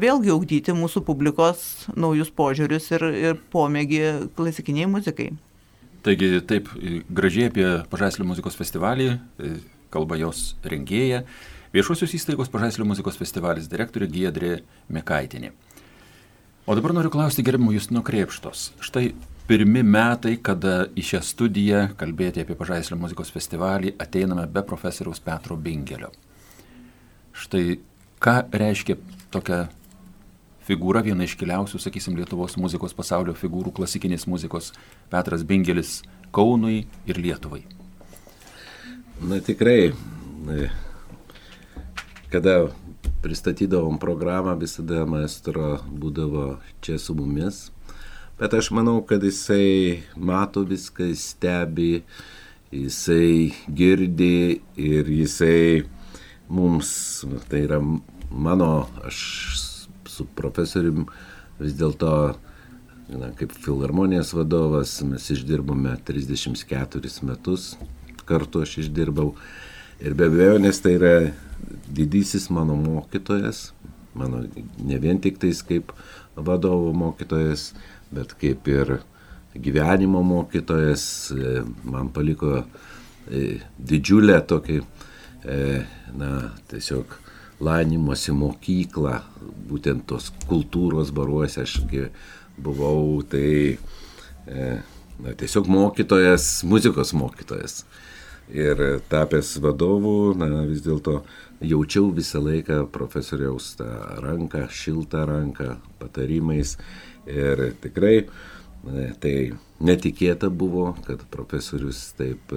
vėlgi 0.00 0.32
augdyti 0.32 0.74
mūsų 0.76 1.02
publikos 1.06 1.86
naujus 1.96 2.30
požiūrius 2.30 2.90
ir, 2.94 3.06
ir 3.30 3.40
pomėgį 3.52 4.32
klasikiniai 4.36 4.88
muzikai. 4.90 5.32
Taigi 6.06 6.38
taip 6.46 6.68
gražiai 7.10 7.50
apie 7.50 7.66
Pažaslio 7.90 8.26
muzikos 8.28 8.54
festivalį 8.58 9.16
kalba 9.92 10.18
jos 10.20 10.54
rengėja. 10.64 11.22
Viešosios 11.74 12.14
įstaigos 12.16 12.50
Pažaislio 12.52 12.86
muzikos 12.88 13.18
festivalis 13.20 13.68
direktorė 13.68 14.08
Giedrė 14.08 14.52
Mekaitinė. 14.88 15.52
O 16.66 16.74
dabar 16.74 16.94
noriu 16.96 17.12
klausti 17.14 17.44
gerbimo 17.46 17.70
Justino 17.74 18.00
Krepštos. 18.02 18.72
Štai 18.82 19.10
pirmi 19.46 19.84
metai, 19.86 20.34
kada 20.42 20.88
į 20.98 21.04
šią 21.10 21.20
studiją 21.22 21.82
kalbėti 22.00 22.42
apie 22.42 22.56
Pažaislio 22.58 22.98
muzikos 22.98 23.30
festivalį 23.34 23.92
ateiname 24.02 24.48
be 24.50 24.64
profesoriaus 24.66 25.22
Petro 25.22 25.54
Bingelio. 25.54 26.10
Štai 27.36 27.78
ką 28.18 28.36
reiškia 28.50 28.96
tokia 29.30 29.66
figūra, 30.66 31.04
viena 31.06 31.26
iškiliausių, 31.28 31.78
sakysim, 31.78 32.18
Lietuvos 32.18 32.58
muzikos 32.58 32.96
pasaulio 32.96 33.36
figūrų, 33.38 33.76
klasikinės 33.76 34.26
muzikos 34.26 34.72
Petras 35.12 35.46
Bingelis 35.46 36.00
Kaunui 36.34 36.86
ir 37.06 37.22
Lietuvai. 37.22 37.75
Na 39.20 39.40
tikrai, 39.40 39.92
kada 42.28 42.68
pristatydavom 43.24 43.96
programą, 43.98 44.52
visada 44.60 45.06
maestro 45.08 45.78
būdavo 45.88 46.58
čia 46.84 46.98
su 47.00 47.16
mumis. 47.16 47.70
Bet 48.36 48.52
aš 48.52 48.68
manau, 48.76 48.98
kad 49.08 49.24
jisai 49.24 50.02
mato 50.20 50.66
viską, 50.68 51.08
stebi, 51.16 52.04
jisai 52.68 53.54
girdi 53.72 54.60
ir 54.76 55.08
jisai 55.08 55.86
mums, 56.52 57.24
tai 57.48 57.64
yra 57.64 57.80
mano, 57.80 58.70
aš 59.00 59.18
su 60.12 60.28
profesorium 60.36 61.08
vis 61.56 61.72
dėlto, 61.72 62.36
kaip 63.40 63.60
filharmonijos 63.64 64.36
vadovas, 64.36 64.98
mes 65.08 65.32
išdirbome 65.32 65.96
34 66.04 67.16
metus 67.24 67.72
kartu 68.28 68.64
aš 68.66 68.78
išdirbau. 68.84 69.32
Ir 70.04 70.14
be 70.14 70.28
abejo, 70.28 70.58
nes 70.60 70.80
tai 70.84 70.96
yra 70.98 71.14
didysis 71.88 72.50
mano 72.50 72.76
mokytojas, 72.76 73.70
mano 74.14 74.42
ne 74.84 74.98
vien 75.00 75.20
tik 75.22 75.38
tais 75.40 75.62
kaip 75.64 75.92
vadovo 76.36 76.92
mokytojas, 76.92 77.70
bet 78.12 78.34
kaip 78.40 78.68
ir 78.68 78.98
gyvenimo 79.54 80.22
mokytojas, 80.22 81.30
e, 81.30 81.62
man 81.84 82.10
paliko 82.12 82.58
e, 82.60 83.60
didžiulę 83.78 84.38
tokį, 84.48 84.80
e, 85.44 85.60
na, 86.16 86.30
tiesiog 86.70 87.16
laimimosi 87.64 88.34
mokyklą, 88.36 89.20
būtent 89.70 90.04
tos 90.10 90.28
kultūros 90.44 91.12
baruose 91.16 91.62
aš 91.64 91.78
buvau, 92.60 93.22
tai 93.24 93.78
na, 94.44 95.32
tiesiog 95.32 95.68
mokytojas, 95.72 96.60
muzikos 96.68 97.14
mokytojas 97.16 97.80
ir 98.52 99.00
tapęs 99.08 99.56
vadovu, 99.62 100.34
na, 100.38 100.48
vis 100.68 100.82
dėlto 100.84 101.20
jaučiau 101.64 102.10
visą 102.14 102.42
laiką 102.44 102.84
profesoriaus 102.94 103.74
tą 103.80 103.88
ranką, 104.22 104.66
šiltą 104.70 105.24
ranką, 105.26 105.76
patarimais. 106.00 106.76
Ir 107.26 107.72
tikrai 107.82 108.28
tai 109.22 109.34
netikėta 109.82 110.50
buvo, 110.50 110.92
kad 111.06 111.24
profesorius 111.32 112.12
taip, 112.18 112.54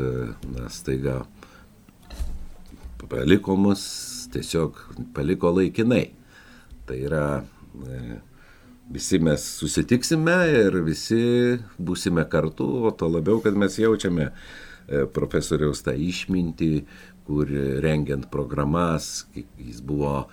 na, 0.53 0.69
staiga 0.69 1.23
paliko 3.09 3.55
mus, 3.57 3.81
tiesiog 4.33 4.77
paliko 5.15 5.55
laikinai. 5.55 6.11
Tai 6.85 6.97
yra, 7.01 7.25
visi 8.93 9.17
mes 9.21 9.41
susitiksime 9.57 10.37
ir 10.53 10.81
visi 10.85 11.57
būsime 11.81 12.25
kartu, 12.29 12.69
o 12.85 12.93
to 12.93 13.09
labiau, 13.09 13.41
kad 13.41 13.57
mes 13.57 13.77
jaučiame 13.81 14.29
E, 14.29 14.68
profesoriaus 15.13 15.83
tą 15.85 15.93
išmintį, 15.93 16.73
kur 17.29 17.49
rengiant 17.83 18.25
programas, 18.31 19.27
jis 19.35 19.83
buvo 19.85 20.23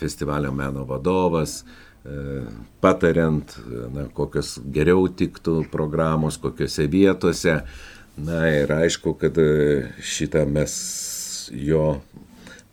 festivalio 0.00 0.52
meno 0.52 0.84
vadovas, 0.88 1.62
e, 1.62 2.42
patariant, 2.84 3.56
na, 3.94 4.06
kokios 4.12 4.58
geriau 4.72 5.08
tiktų 5.08 5.62
programos, 5.72 6.36
kokiuose 6.40 6.88
vietose. 6.92 7.62
Na 8.14 8.44
ir 8.46 8.70
aišku, 8.70 9.16
kad 9.18 9.38
šitą 9.98 10.44
mes 10.46 10.74
jo 11.50 11.96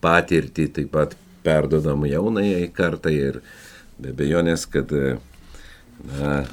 patirtį 0.03 0.67
taip 0.75 0.91
pat 0.93 1.15
perdodam 1.41 2.05
jaunai 2.05 2.67
kartai 2.75 3.15
ir 3.17 3.39
be 4.01 4.13
bejonės, 4.17 4.67
kad 4.69 4.91
na, 4.93 6.43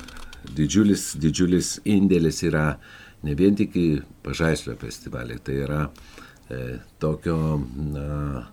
didžiulis, 0.56 1.10
didžiulis 1.20 1.76
indėlis 1.84 2.42
yra 2.46 2.78
ne 3.22 3.34
vien 3.38 3.56
tik 3.58 3.76
į 3.78 3.86
Pažaislio 4.24 4.76
festivalį, 4.78 5.38
tai 5.44 5.56
yra 5.64 5.80
e, 5.86 6.78
tokio 7.02 7.58
na, 7.94 8.44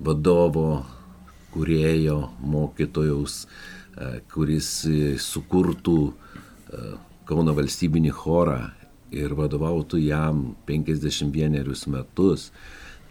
vadovo, 0.00 0.84
kurėjo, 1.54 2.18
mokytojaus, 2.44 3.44
e, 3.44 4.16
kuris 4.32 4.70
sukurtų 5.24 5.98
e, 6.06 6.86
Kauno 7.26 7.56
valstybinį 7.58 8.12
chorą 8.14 8.60
ir 9.10 9.32
vadovautų 9.34 9.98
jam 9.98 10.52
51 10.68 11.88
metus. 11.90 12.52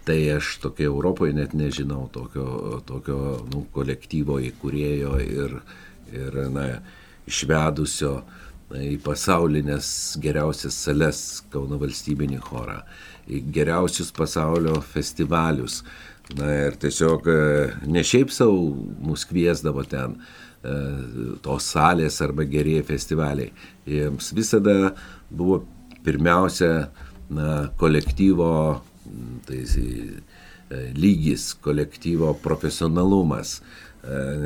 Tai 0.08 0.16
aš 0.38 0.54
tokio 0.62 0.86
Europoje 0.88 1.34
net 1.36 1.52
nežinau 1.52 2.06
tokio, 2.14 2.78
tokio 2.88 3.18
nu, 3.50 3.66
kolektyvo 3.74 4.38
įkūrėjo 4.46 5.12
ir, 5.20 5.58
ir 6.16 6.38
na, 6.54 6.64
išvedusio 7.28 8.14
uh, 8.22 8.45
į 8.74 8.96
pasaulinės 9.04 9.88
geriausias 10.22 10.74
sales 10.86 11.20
Kauno 11.52 11.78
valstybinį 11.78 12.40
chorą, 12.42 12.80
į 13.30 13.44
geriausius 13.54 14.10
pasaulio 14.14 14.80
festivalius. 14.82 15.82
Na 16.34 16.48
ir 16.66 16.74
tiesiog 16.82 17.28
e, 17.30 17.38
ne 17.86 18.02
šiaip 18.02 18.32
savo 18.34 18.72
mus 19.06 19.22
kviesdavo 19.30 19.84
ten 19.86 20.16
e, 20.16 20.74
tos 21.44 21.68
salės 21.70 22.18
arba 22.24 22.42
gerieji 22.50 22.82
festivaliai. 22.88 23.52
Jiems 23.86 24.32
visada 24.34 24.96
buvo 25.30 25.62
pirmiausia 26.02 26.88
na, 27.30 27.68
kolektyvo 27.78 28.50
tai, 29.46 29.62
e, 29.62 30.82
lygis, 30.98 31.52
kolektyvo 31.62 32.32
profesionalumas, 32.42 33.60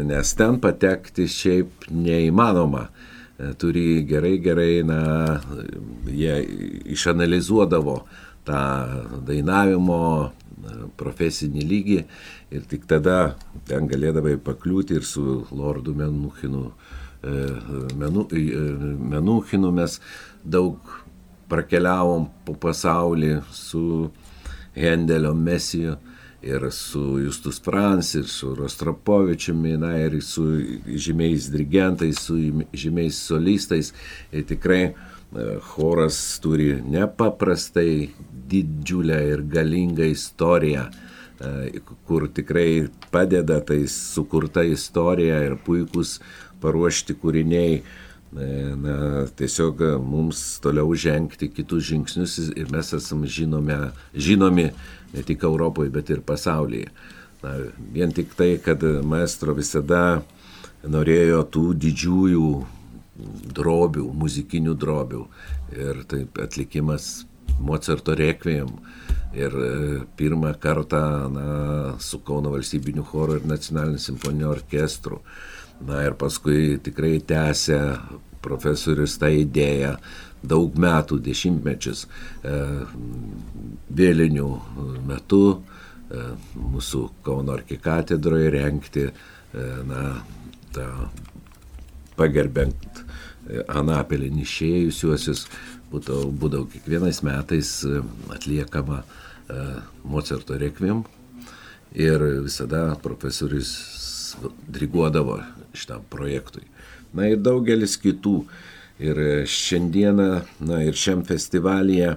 nes 0.08 0.30
ten 0.36 0.56
patekti 0.60 1.26
šiaip 1.28 1.88
neįmanoma 1.92 2.86
turi 3.58 4.02
gerai, 4.08 4.36
gerai, 4.42 4.82
na, 4.86 5.00
jie 6.10 6.36
išanalizuodavo 6.96 7.96
tą 8.46 8.60
dainavimo 9.26 10.00
profesinį 11.00 11.64
lygį 11.66 11.98
ir 12.54 12.64
tik 12.70 12.86
tada 12.90 13.36
ten 13.68 13.88
galėdavai 13.90 14.36
pakliūti 14.44 14.98
ir 14.98 15.06
su 15.06 15.44
Lordu 15.56 15.94
Menuchinu, 15.96 16.70
menu, 18.00 18.26
Menuchinu 19.14 19.72
mes 19.76 19.98
daug 20.44 20.92
prakeliavom 21.50 22.28
po 22.46 22.54
pasaulį 22.60 23.40
su 23.54 24.10
Hendelio 24.76 25.32
Mesiju 25.34 25.96
ir 26.42 26.66
su 26.70 27.18
Justus 27.20 27.60
Frans, 27.60 28.14
ir 28.14 28.26
su 28.28 28.54
Rostropovičiumi, 28.54 29.76
na 29.76 29.96
ir 29.98 30.22
su 30.22 30.44
žymiais 30.86 31.50
dirigentais, 31.52 32.18
su 32.18 32.36
žymiais 32.72 33.18
solistais. 33.18 33.92
Ir 34.32 34.44
tikrai 34.48 34.82
e, 34.82 34.94
choras 35.60 36.40
turi 36.42 36.80
nepaprastai 36.82 38.10
didžiulę 38.50 39.20
ir 39.32 39.42
galingą 39.42 40.10
istoriją, 40.10 40.88
e, 41.40 41.80
kur 42.06 42.28
tikrai 42.28 42.88
padeda 43.10 43.60
tai 43.60 43.84
sukurta 43.86 44.64
istorija 44.64 45.42
ir 45.44 45.58
puikus 45.64 46.18
paruošti 46.60 47.16
kūriniai 47.20 47.82
na, 48.30 49.26
tiesiog 49.36 49.80
mums 50.06 50.60
toliau 50.62 50.94
žengti 50.94 51.48
kitus 51.50 51.88
žingsnius 51.88 52.36
ir 52.54 52.70
mes 52.70 52.92
esame 52.94 53.26
žinome, 53.26 53.78
žinomi 54.14 54.70
ne 55.14 55.24
tik 55.26 55.44
Europoje, 55.46 55.90
bet 55.90 56.10
ir 56.10 56.22
pasaulyje. 56.26 56.90
Na, 57.42 57.54
vien 57.92 58.12
tik 58.12 58.34
tai, 58.36 58.54
kad 58.62 58.82
maestro 59.06 59.54
visada 59.56 60.20
norėjo 60.84 61.42
tų 61.52 61.64
didžiųjų 61.80 62.50
drobių, 63.56 64.06
muzikinių 64.16 64.74
drobių. 64.80 65.24
Ir 65.76 66.04
taip 66.10 66.40
atlikimas 66.42 67.26
Mozarto 67.60 68.14
rekvijam. 68.16 68.70
Ir 69.36 69.54
e, 69.54 69.72
pirmą 70.16 70.54
kartą 70.58 71.02
na, 71.30 71.48
su 72.02 72.18
Kauno 72.26 72.50
valstybiniu 72.54 73.04
choru 73.06 73.36
ir 73.38 73.46
nacionaliniu 73.46 74.00
simfoniniu 74.00 74.48
orkestru. 74.50 75.20
Na 75.86 76.02
ir 76.04 76.16
paskui 76.20 76.76
tikrai 76.84 77.18
tęsė 77.24 77.80
profesorius 78.44 79.16
tą 79.20 79.30
idėją 79.32 79.94
daug 80.42 80.76
metų, 80.80 81.18
dešimtmečius 81.24 82.06
e, 82.06 82.54
vėlinių 83.96 84.48
metu 85.08 85.42
e, 85.52 86.30
mūsų 86.56 87.02
Kauno 87.24 87.56
arkikatedroje 87.58 88.52
renkti, 88.56 89.06
e, 89.10 89.66
na, 89.88 90.04
tą 90.74 90.86
pagerbent 92.16 93.04
Anapelį 93.72 94.28
išėjusiuosius, 94.44 95.46
būdavo, 95.90 96.28
būdavo 96.30 96.68
kiekvienais 96.70 97.22
metais 97.26 97.70
atliekama 98.30 99.00
Mozarto 100.06 100.54
rekviem 100.60 101.00
ir 101.98 102.22
visada 102.44 102.92
profesorius 103.02 103.72
diriguodavo 104.70 105.40
šitam 105.74 106.04
projektui. 106.10 106.66
Na 107.16 107.30
ir 107.30 107.40
daugelis 107.42 107.96
kitų. 108.00 108.44
Ir 109.00 109.16
šiandieną, 109.48 110.28
na 110.68 110.82
ir 110.84 110.96
šiam 111.00 111.22
festivalyje 111.24 112.10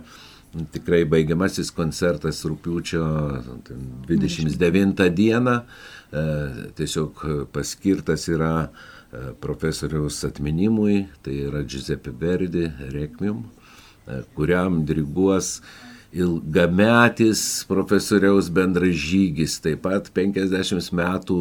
tikrai 0.74 1.06
baigiamasis 1.10 1.72
koncertas 1.74 2.44
rūpiučio 2.46 3.04
29 4.10 5.08
dieną 5.16 5.54
e, 5.64 6.26
tiesiog 6.78 7.24
paskirtas 7.56 8.28
yra 8.30 8.52
e, 8.68 9.32
profesoriaus 9.42 10.20
atminimui, 10.28 11.06
tai 11.24 11.40
yra 11.48 11.64
Giuseppe 11.64 12.12
Verdi 12.20 12.68
Requiem, 12.94 13.42
e, 14.06 14.22
kuriam 14.36 14.84
diriguos 14.86 15.56
ilgametis 16.14 17.64
profesoriaus 17.68 18.50
bendražygis, 18.54 19.58
taip 19.64 19.82
pat 19.88 20.12
50 20.14 20.94
metų 20.94 21.40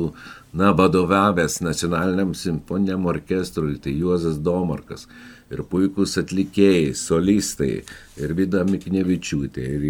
na, 0.57 0.73
vadovavęs 0.77 1.61
nacionaliniam 1.65 2.33
simfoniniam 2.37 3.07
orkestrui, 3.13 3.77
tai 3.83 3.95
Juozas 3.99 4.41
Domarkas. 4.41 5.07
Ir 5.53 5.61
puikūs 5.69 6.17
atlikėjai, 6.17 6.95
solistai, 6.97 7.83
ir 8.17 8.33
Vida 8.39 8.63
Miknevičiūtė, 8.65 9.67
ir, 9.77 9.85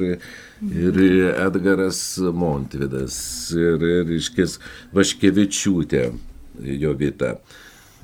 ir, 0.00 0.04
ir 0.72 1.00
Edgaras 1.34 2.00
Montvidas, 2.32 3.18
ir, 3.52 3.84
ir 3.98 4.14
iškės 4.16 4.56
Vaškevičiūtė, 4.96 6.06
jo 6.80 6.94
Vita. 6.96 7.34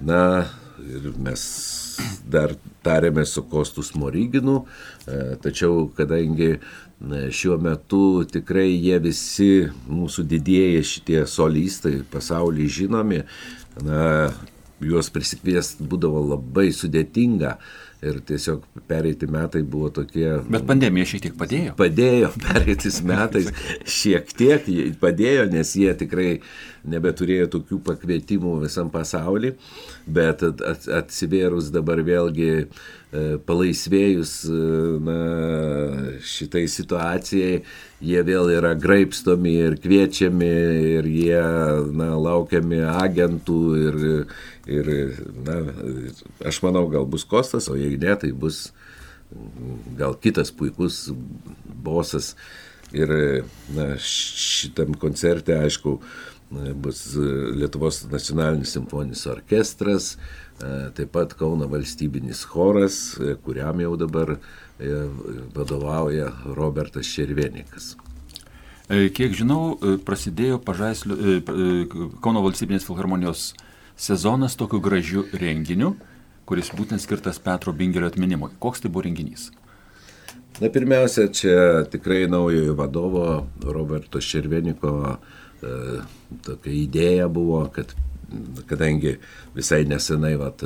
Na, 0.04 0.20
ir 0.86 1.10
mes 1.18 1.42
dar 2.28 2.54
tarėme 2.84 3.24
su 3.26 3.42
Kostus 3.50 3.94
Moryginu, 3.98 4.62
e, 5.06 5.36
tačiau 5.42 5.88
kadangi 5.96 6.56
šiuo 7.30 7.58
metu 7.62 8.24
tikrai 8.26 8.70
jie 8.72 8.98
visi 9.02 9.50
mūsų 9.86 10.24
didieji 10.26 10.84
šitie 10.92 11.20
solistai 11.30 12.00
pasaulyje 12.10 12.82
žinomi, 12.82 13.22
na, 13.86 14.30
juos 14.82 15.10
prisikviesti 15.10 15.86
būdavo 15.90 16.22
labai 16.32 16.68
sudėtinga, 16.74 17.56
Ir 17.98 18.20
tiesiog 18.22 18.62
pereiti 18.86 19.26
metai 19.26 19.64
buvo 19.66 19.88
tokie. 19.90 20.28
Bet 20.46 20.66
pandemija 20.68 21.08
šiek 21.10 21.22
tiek 21.24 21.38
padėjo. 21.38 21.72
Padėjo, 21.78 22.28
pereitais 22.44 23.00
metais 23.02 23.48
šiek 23.90 24.30
tiek 24.38 24.68
padėjo, 25.00 25.48
nes 25.50 25.72
jie 25.80 25.90
tikrai 25.98 26.28
nebeturėjo 26.88 27.48
tokių 27.56 27.80
pakvietimų 27.88 28.54
visam 28.62 28.92
pasauliu, 28.94 29.56
bet 30.06 30.44
atsivėrus 30.46 31.72
dabar 31.74 32.04
vėlgi 32.06 32.48
e, 32.54 32.66
palaisvėjus 33.48 34.34
e, 34.46 34.62
na, 35.08 35.18
šitai 36.22 36.68
situacijai, 36.70 37.64
jie 38.00 38.22
vėl 38.26 38.50
yra 38.54 38.74
graipstomi 38.78 39.54
ir 39.66 39.76
kviečiami 39.82 40.50
ir 40.98 41.08
jie 41.10 41.42
na, 41.98 42.12
laukiami 42.18 42.80
agentų 42.92 43.60
ir, 43.82 43.98
ir 44.70 44.92
na, 45.46 45.58
aš 46.46 46.62
manau, 46.66 46.86
gal 46.92 47.08
bus 47.10 47.26
Kostas, 47.28 47.68
o 47.70 47.76
jei 47.78 47.98
ne, 47.98 48.14
tai 48.20 48.32
bus 48.32 48.68
gal 49.98 50.16
kitas 50.16 50.54
puikus 50.54 51.08
bosas. 51.64 52.34
Ir 52.88 53.10
na, 53.76 53.90
šitam 54.00 54.94
koncerte, 54.96 55.52
aišku, 55.60 55.98
bus 56.50 57.16
e, 57.16 57.20
Lietuvos 57.56 58.04
nacionalinis 58.10 58.72
simfoninis 58.72 59.26
orkestras, 59.26 60.16
e, 60.60 60.90
taip 60.96 61.12
pat 61.12 61.34
Kauno 61.36 61.68
valstybinis 61.68 62.44
choras, 62.48 63.18
e, 63.20 63.34
kuriam 63.44 63.80
jau 63.80 63.96
dabar 63.96 64.38
vadovauja 65.54 66.28
Robertas 66.54 67.08
Šervenikas. 67.10 67.96
Kiek 68.86 69.32
žinau, 69.34 69.74
prasidėjo 70.06 70.60
pažaislio, 70.62 71.16
Kauno 72.22 72.44
valstybinės 72.44 72.86
filharmonijos 72.86 73.48
sezonas 73.98 74.54
tokiu 74.54 74.78
gražiu 74.78 75.24
renginiu, 75.34 75.96
kuris 76.46 76.70
būtent 76.70 77.02
skirtas 77.02 77.42
Petro 77.42 77.74
Bingelio 77.74 78.06
atminimui. 78.06 78.52
Koks 78.62 78.84
tai 78.84 78.92
buvo 78.94 79.08
renginys? 79.08 79.48
Na 80.62 80.70
pirmiausia, 80.70 81.26
čia 81.26 81.82
tikrai 81.90 82.28
naujojo 82.30 82.78
vadovo 82.78 83.26
Roberto 83.66 84.22
Šerveniko 84.22 84.94
uh, 84.94 85.18
E, 85.18 85.37
tokia 85.60 86.74
idėja 86.74 87.28
buvo, 87.32 87.64
kad 87.74 87.94
kadangi 88.68 89.16
visai 89.56 89.84
nesenai, 89.88 90.34
vat, 90.40 90.64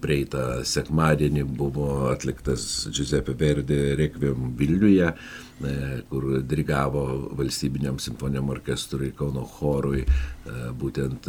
prieitą 0.00 0.60
sekmadienį 0.66 1.44
buvo 1.56 1.86
atliktas 2.10 2.64
Giuseppe 2.92 3.34
Verdi 3.38 3.78
Requiem 3.98 4.52
Vilniuje, 4.56 5.10
e, 5.10 5.74
kur 6.10 6.26
dirigavo 6.48 7.04
valstybiniam 7.38 8.00
simfoniniam 8.00 8.50
orkestrui 8.52 9.12
Kauno 9.16 9.44
chorui, 9.58 10.04
e, 10.04 10.56
būtent 10.82 11.28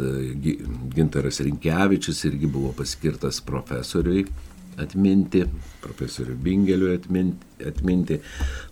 Gintaras 0.94 1.40
Rinkevičius 1.44 2.24
irgi 2.30 2.50
buvo 2.50 2.72
paskirtas 2.76 3.40
profesoriui 3.44 4.26
atminti, 4.80 5.44
profesoriui 5.82 6.38
Bingeliui 6.40 6.96
atminti, 6.96 7.68
atminti. 7.68 8.20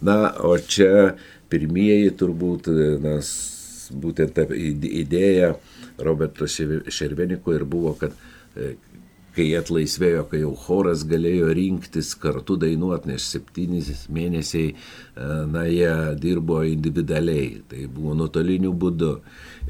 Na, 0.00 0.32
o 0.40 0.56
čia 0.58 1.14
pirmieji 1.52 2.14
turbūt, 2.16 2.70
na, 3.04 3.18
būtent 3.90 4.36
ta 4.36 4.46
idėja 4.50 5.54
Roberto 6.00 6.46
Šerveniko 6.48 7.54
ir 7.54 7.66
buvo, 7.68 7.94
kad 8.00 8.14
e, 8.56 8.74
kai 9.36 9.46
atlaisvėjo, 9.58 10.24
kai 10.30 10.40
jau 10.42 10.52
choras 10.58 11.04
galėjo 11.08 11.52
rinktis 11.54 12.12
kartu 12.18 12.56
dainuoti, 12.60 13.12
nes 13.12 13.28
septynis 13.34 14.06
mėnesiai, 14.12 14.72
e, 14.74 15.28
na, 15.52 15.64
jie 15.70 15.92
dirbo 16.20 16.60
individualiai, 16.66 17.62
tai 17.70 17.86
buvo 17.86 18.16
nuotoliniu 18.18 18.72
būdu. 18.74 19.12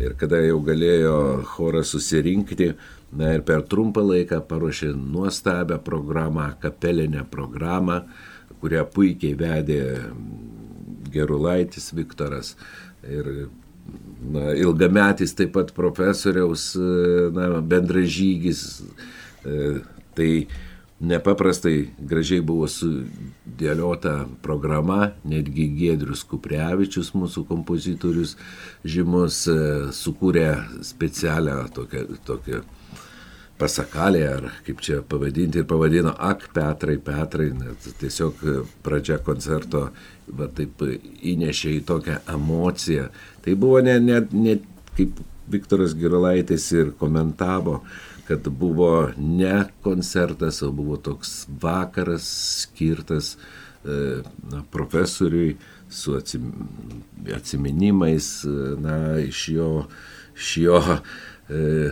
Ir 0.01 0.17
kada 0.21 0.41
jau 0.45 0.61
galėjo 0.65 1.15
choras 1.53 1.93
susirinkti, 1.95 2.73
na 3.21 3.35
ir 3.37 3.45
per 3.47 3.65
trumpą 3.69 4.05
laiką 4.07 4.41
paruošė 4.49 4.95
nuostabią 4.95 5.81
programą, 5.85 6.53
kapelinę 6.63 7.27
programą, 7.31 8.05
kurią 8.61 8.85
puikiai 8.95 9.37
vedė 9.41 9.81
Gerulaitis 11.11 11.91
Viktoras. 11.97 12.55
Ir 13.09 13.49
na, 14.31 14.51
ilgametis 14.55 15.35
taip 15.39 15.55
pat 15.57 15.73
profesoriaus 15.77 16.73
na, 17.35 17.61
bendražygis, 17.61 18.65
e, 19.45 19.81
Tai 20.15 20.47
nepaprastai 21.01 21.77
gražiai 21.97 22.43
buvo 22.45 22.67
sudėliota 22.69 24.27
programa, 24.45 25.15
netgi 25.25 25.69
Gedrius 25.79 26.27
Kuprevičius, 26.29 27.15
mūsų 27.17 27.47
kompozitorius 27.49 28.35
žymus, 28.85 29.47
e, 29.49 29.57
sukūrė 29.97 30.51
specialią 30.85 31.63
tokią, 31.77 32.05
tokią 32.29 32.61
pasakalė, 33.61 34.23
ar 34.29 34.47
kaip 34.67 34.85
čia 34.85 35.01
pavadinti, 35.01 35.61
ir 35.61 35.69
pavadino 35.69 36.13
Ak 36.19 36.49
Petrai, 36.53 36.99
Petrai, 36.99 37.51
net 37.53 37.89
tiesiog 38.01 38.45
pradžia 38.85 39.19
koncerto 39.25 39.91
va, 40.37 40.49
taip 40.55 40.83
įnešė 40.85 41.75
į 41.79 41.83
tokią 41.89 42.21
emociją. 42.35 43.09
Tai 43.45 43.57
buvo 43.61 43.81
ne, 43.85 43.99
ne, 44.03 44.21
ne 44.33 44.57
kaip 44.97 45.21
Viktoras 45.51 45.95
Girolaitis 45.99 46.69
ir 46.73 46.93
komentavo, 46.99 47.81
kad 48.29 48.47
buvo 48.49 49.11
ne 49.17 49.65
koncertas, 49.83 50.63
o 50.63 50.71
buvo 50.73 50.97
toks 50.97 51.49
vakaras 51.63 52.27
skirtas 52.63 53.35
e, 53.35 54.21
na, 54.53 54.63
profesoriui 54.71 55.57
su 55.91 56.15
atsiminimais 57.35 58.45
na, 58.79 59.19
iš 59.19 59.49
jo, 59.49 59.73
iš 60.37 60.57
jo 60.63 60.79
e, 61.49 61.91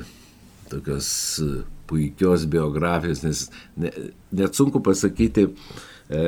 tokios 0.71 1.41
puikios 1.89 2.47
biografijos, 2.47 3.23
nes 3.25 3.51
ne, 3.77 3.91
net 4.31 4.55
sunku 4.55 4.83
pasakyti, 4.85 5.49
e, 6.09 6.25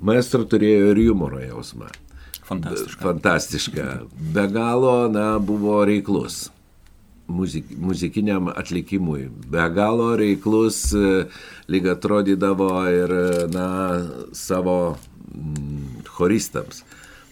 maestro 0.00 0.44
turėjo 0.48 0.90
ir 0.94 1.04
humoro 1.08 1.42
jausmą. 1.42 1.92
Fantastiška. 2.44 3.02
Fantastiška. 3.02 3.86
Be 4.34 4.48
galo, 4.52 4.96
na, 5.08 5.38
buvo 5.38 5.78
reiklus 5.88 6.48
muzik, 7.26 7.64
muzikiniam 7.76 8.48
atlikimui. 8.48 9.28
Be 9.50 9.68
galo 9.74 10.16
reiklus, 10.16 10.92
e, 10.94 11.24
lyg 11.68 11.88
atrodydavo 11.88 12.70
ir, 12.90 13.12
e, 13.12 13.46
na, 13.52 13.68
savo 14.32 14.96
mm, 15.34 16.04
choristams. 16.16 16.84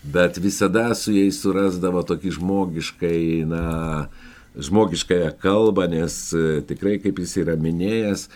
Bet 0.03 0.38
visada 0.38 0.94
su 0.94 1.12
jais 1.14 1.38
surasdavo 1.42 2.03
tokį 2.03 2.33
žmogiškai, 2.38 3.44
na, 3.46 4.09
žmogiškąją 4.56 5.30
kalbą, 5.42 5.86
nes 5.92 6.16
e, 6.36 6.62
tikrai, 6.68 6.98
kaip 7.02 7.20
jis 7.22 7.36
yra 7.44 7.56
minėjęs, 7.60 8.26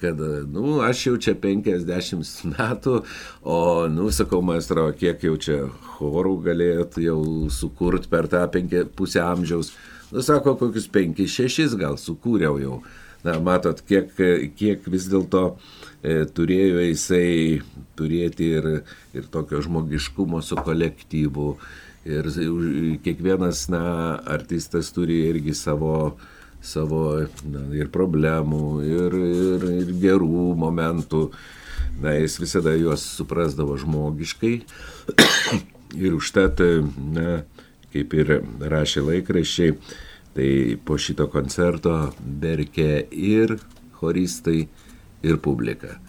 kad, 0.00 0.18
nu, 0.50 0.80
aš 0.82 1.00
jau 1.06 1.16
čia 1.22 1.34
50 1.38 2.44
metų, 2.54 2.94
o, 3.42 3.58
nu, 3.92 4.08
sakau, 4.14 4.40
maestro, 4.42 4.88
kiek 4.96 5.22
jau 5.26 5.36
čia 5.38 5.58
chorų 5.96 6.38
galėtų 6.46 7.04
jau 7.04 7.20
sukurti 7.52 8.10
per 8.10 8.30
tą 8.32 8.46
penkia, 8.50 8.86
pusę 8.86 9.22
amžiaus. 9.22 9.74
Nu, 10.12 10.24
sako, 10.24 10.56
kokius 10.60 10.88
penkis, 10.92 11.32
šešis 11.32 11.76
gal 11.80 11.98
sukūriau 12.00 12.58
jau. 12.60 12.82
Na, 13.22 13.36
matot, 13.38 13.78
kiek, 13.86 14.10
kiek 14.58 14.86
vis 14.90 15.06
dėlto 15.10 15.44
e, 16.02 16.24
turėjo 16.34 16.82
jisai 16.82 17.60
turėti 17.98 18.48
ir, 18.58 18.66
ir 19.14 19.28
tokio 19.30 19.62
žmogiškumo 19.62 20.40
su 20.42 20.58
kolektyvu. 20.58 21.46
Ir 22.02 22.26
kiekvienas, 23.04 23.68
na, 23.70 24.18
artistas 24.26 24.90
turi 24.90 25.20
irgi 25.28 25.54
savo, 25.54 26.16
savo 26.58 27.04
na, 27.46 27.62
ir 27.78 27.92
problemų, 27.94 28.64
ir, 28.82 29.14
ir, 29.22 29.66
ir 29.84 29.92
gerų 30.02 30.48
momentų. 30.58 31.28
Na, 32.02 32.16
jis 32.16 32.40
visada 32.42 32.74
juos 32.74 33.04
suprasdavo 33.06 33.76
žmogiškai. 33.78 34.54
ir 36.04 36.18
užtat, 36.18 36.62
na, 37.14 37.42
kaip 37.94 38.16
ir 38.18 38.38
rašė 38.58 39.06
laikraščiai, 39.06 39.76
tai 40.34 40.50
po 40.82 40.96
šito 40.98 41.28
koncerto 41.30 41.94
verkė 42.42 43.04
ir 43.12 43.60
choristai, 44.00 44.64
ir 45.22 45.38
publika. 45.38 46.00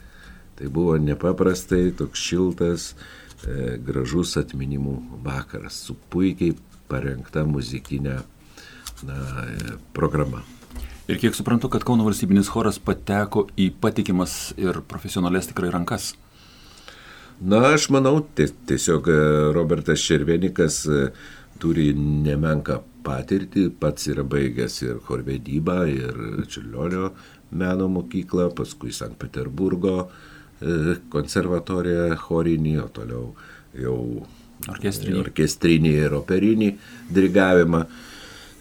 Tai 0.58 0.70
buvo 0.74 0.96
nepaprastai 0.98 1.92
toks 1.98 2.22
šiltas, 2.32 2.94
e, 2.94 3.23
gražus 3.84 4.38
atminimų 4.40 4.94
vakaras 5.26 5.82
su 5.88 5.98
puikiai 6.14 6.56
parengta 6.88 7.44
muzikinė 7.48 8.18
na, 9.08 9.18
e, 9.44 9.78
programa. 9.94 10.44
Ir 11.08 11.20
kiek 11.20 11.36
suprantu, 11.36 11.68
kad 11.70 11.84
Kauno 11.84 12.06
valstybinis 12.08 12.48
choras 12.52 12.80
pateko 12.80 13.48
į 13.60 13.74
patikimas 13.84 14.54
ir 14.60 14.80
profesionales 14.88 15.50
tikrai 15.50 15.72
rankas. 15.74 16.14
Na, 17.44 17.74
aš 17.74 17.90
manau, 17.92 18.22
tiesiog 18.38 19.10
e, 19.12 19.18
Robertas 19.56 20.04
Červenikas 20.06 20.84
e, 20.88 21.06
turi 21.60 21.92
nemenką 21.98 22.80
patirtį, 23.04 23.68
pats 23.80 24.08
yra 24.14 24.24
baigęs 24.24 24.80
ir 24.86 25.02
chorvedybą, 25.04 25.80
ir 25.92 26.46
Čiurlionio 26.48 27.12
meno 27.52 27.90
mokyklą, 27.92 28.48
paskui 28.56 28.96
Sankt 28.96 29.20
Peterburgo 29.20 29.98
e, 30.06 30.33
konservatoriją 31.14 32.16
chorinį, 32.24 32.78
o 32.84 32.88
toliau 32.94 33.26
jau 33.78 33.98
orkestrinį, 34.72 35.20
orkestrinį 35.26 35.94
ir 36.06 36.18
operinį 36.20 36.70
dirigavimą. 37.14 37.86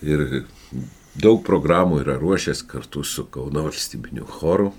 Ir 0.03 0.25
daug 1.23 1.43
programų 1.47 2.01
yra 2.03 2.17
ruošęs 2.19 2.65
kartu 2.71 3.05
su 3.07 3.29
Kauno 3.31 3.67
valstybiniu 3.69 4.27
choru. 4.27 4.73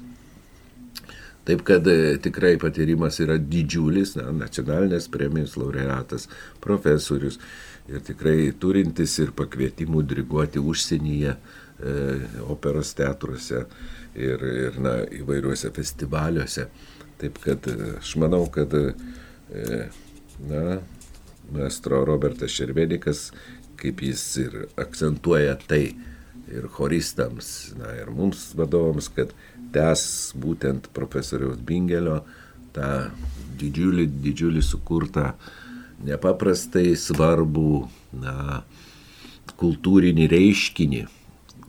Taip 1.43 1.63
kad 1.67 1.87
e, 1.91 2.15
tikrai 2.23 2.55
patyrimas 2.59 3.19
yra 3.19 3.35
didžiulis, 3.37 4.15
na, 4.15 4.29
nacionalinės 4.31 5.09
premijos 5.11 5.57
laureatas, 5.59 6.29
profesorius 6.63 7.39
ir 7.91 7.99
tikrai 8.07 8.53
turintis 8.59 9.17
ir 9.19 9.33
pakvietimų 9.35 10.05
diriguoti 10.07 10.63
užsienyje, 10.63 11.35
e, 11.35 11.95
operos 12.47 12.93
teatruose 12.95 13.65
ir, 14.15 14.47
ir 14.67 14.79
na, 14.79 15.01
įvairiuose 15.19 15.73
festivaliuose. 15.75 16.69
Taip 17.23 17.39
kad 17.39 17.67
e, 17.71 17.93
aš 18.01 18.17
manau, 18.19 18.43
kad 18.51 18.73
e, 18.75 18.89
na, 20.43 20.79
maestro 21.55 22.01
Robertas 22.03 22.51
Šervedikas, 22.51 23.29
kaip 23.79 24.03
jis 24.03 24.23
ir 24.43 24.57
akcentuoja 24.79 25.55
tai 25.67 25.85
ir 26.51 26.67
choristams, 26.75 27.71
na, 27.79 27.93
ir 27.95 28.11
mums 28.11 28.49
vadovams, 28.59 29.07
kad 29.15 29.31
tęs 29.71 30.33
būtent 30.35 30.91
profesoriaus 30.93 31.63
Bingelio 31.63 32.19
tą 32.75 32.89
didžiulį, 33.61 34.09
didžiulį 34.27 34.63
sukurtą 34.67 35.31
nepaprastai 36.03 36.91
svarbų 36.99 37.85
na, 38.19 38.63
kultūrinį 39.59 40.27
reiškinį, 40.27 41.05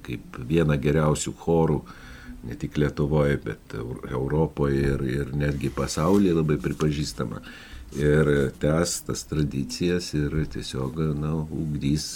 kaip 0.02 0.40
vieną 0.50 0.82
geriausių 0.82 1.38
chorų, 1.44 1.84
ne 2.48 2.56
tik 2.60 2.78
Lietuvoje, 2.78 3.38
bet 3.44 3.76
Europoje 4.10 4.80
ir, 4.94 5.04
ir 5.08 5.32
netgi 5.36 5.70
pasaulyje 5.74 6.34
labai 6.40 6.58
pripažįstama. 6.62 7.42
Ir 7.94 8.30
tęs 8.58 8.96
tas 9.06 9.22
tradicijas 9.30 10.10
ir 10.18 10.34
tiesiog, 10.50 10.98
na, 11.20 11.34
ugdys, 11.44 12.06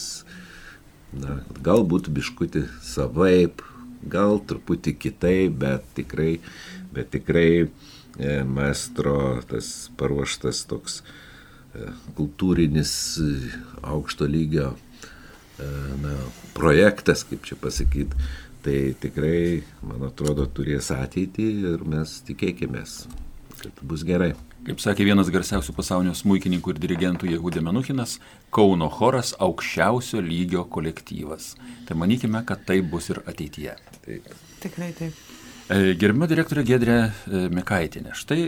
na, 1.14 1.38
galbūt 1.62 2.10
biškuti 2.14 2.64
savaip, 2.82 3.62
gal 4.02 4.40
truputį 4.48 4.96
kitaip, 4.98 5.54
bet 5.62 5.86
tikrai, 5.94 6.38
bet 6.94 7.12
tikrai 7.14 7.50
e, 7.62 7.68
maestro 8.42 9.38
tas 9.50 9.88
paruoštas 9.98 10.64
toks 10.70 11.00
kultūrinis 12.18 12.92
e, 13.22 13.30
aukšto 13.86 14.26
lygio 14.26 14.72
e, 14.74 15.70
na, 16.02 16.14
projektas, 16.56 17.24
kaip 17.28 17.46
čia 17.46 17.58
pasakyti, 17.60 18.18
tai 18.68 18.94
tikrai, 19.00 19.62
man 19.86 20.04
atrodo, 20.10 20.44
turės 20.52 20.90
ateitį 20.92 21.46
ir 21.70 21.84
mes 21.88 22.18
tikėkime, 22.28 22.82
kad 23.62 23.80
bus 23.88 24.04
gerai. 24.04 24.34
Kaip 24.66 24.82
sakė 24.82 25.06
vienas 25.06 25.30
garsiausių 25.32 25.72
pasaulio 25.72 26.12
smūkininkų 26.18 26.74
ir 26.74 26.80
dirigentų 26.82 27.30
Jehudė 27.30 27.62
Menuchinas, 27.64 28.18
Kauno 28.52 28.90
choras 28.92 29.32
aukščiausio 29.40 30.20
lygio 30.24 30.66
kolektyvas. 30.68 31.54
Tai 31.88 31.96
manykime, 32.02 32.42
kad 32.44 32.66
tai 32.68 32.82
bus 32.84 33.08
ir 33.14 33.22
ateityje. 33.24 33.78
Taip. 34.04 34.28
Tikrai 34.60 34.90
taip. 34.98 35.24
E, 35.72 35.94
gerbimo 36.00 36.28
direktorė 36.28 36.66
Gedrė 36.68 36.98
Mikaitinė. 37.54 38.12
Štai 38.18 38.40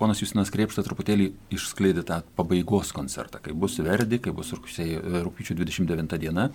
ponas 0.00 0.20
Justinas 0.20 0.52
Krėpšta 0.52 0.84
truputėlį 0.84 1.30
išskleidė 1.54 2.04
tą 2.04 2.20
pabaigos 2.36 2.92
koncertą, 2.92 3.40
kai 3.40 3.56
bus 3.56 3.78
Verdi, 3.80 4.20
kai 4.20 4.34
bus 4.36 4.52
rūpiučio 4.52 5.56
29 5.56 6.20
diena 6.20 6.50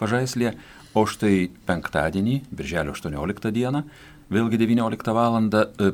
pažaislė, 0.00 0.54
o 0.96 1.04
štai 1.08 1.48
penktadienį, 1.68 2.40
birželio 2.54 2.94
18 2.96 3.52
dieną, 3.54 3.84
vėlgi 4.32 4.60
19 4.60 5.14
val. 5.16 5.38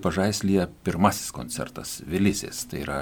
Pažaislėje 0.05 0.69
pirmasis 0.87 1.33
koncertas 1.35 1.99
Vilisės. 2.09 2.65
Tai 2.71 2.83
yra, 2.83 3.01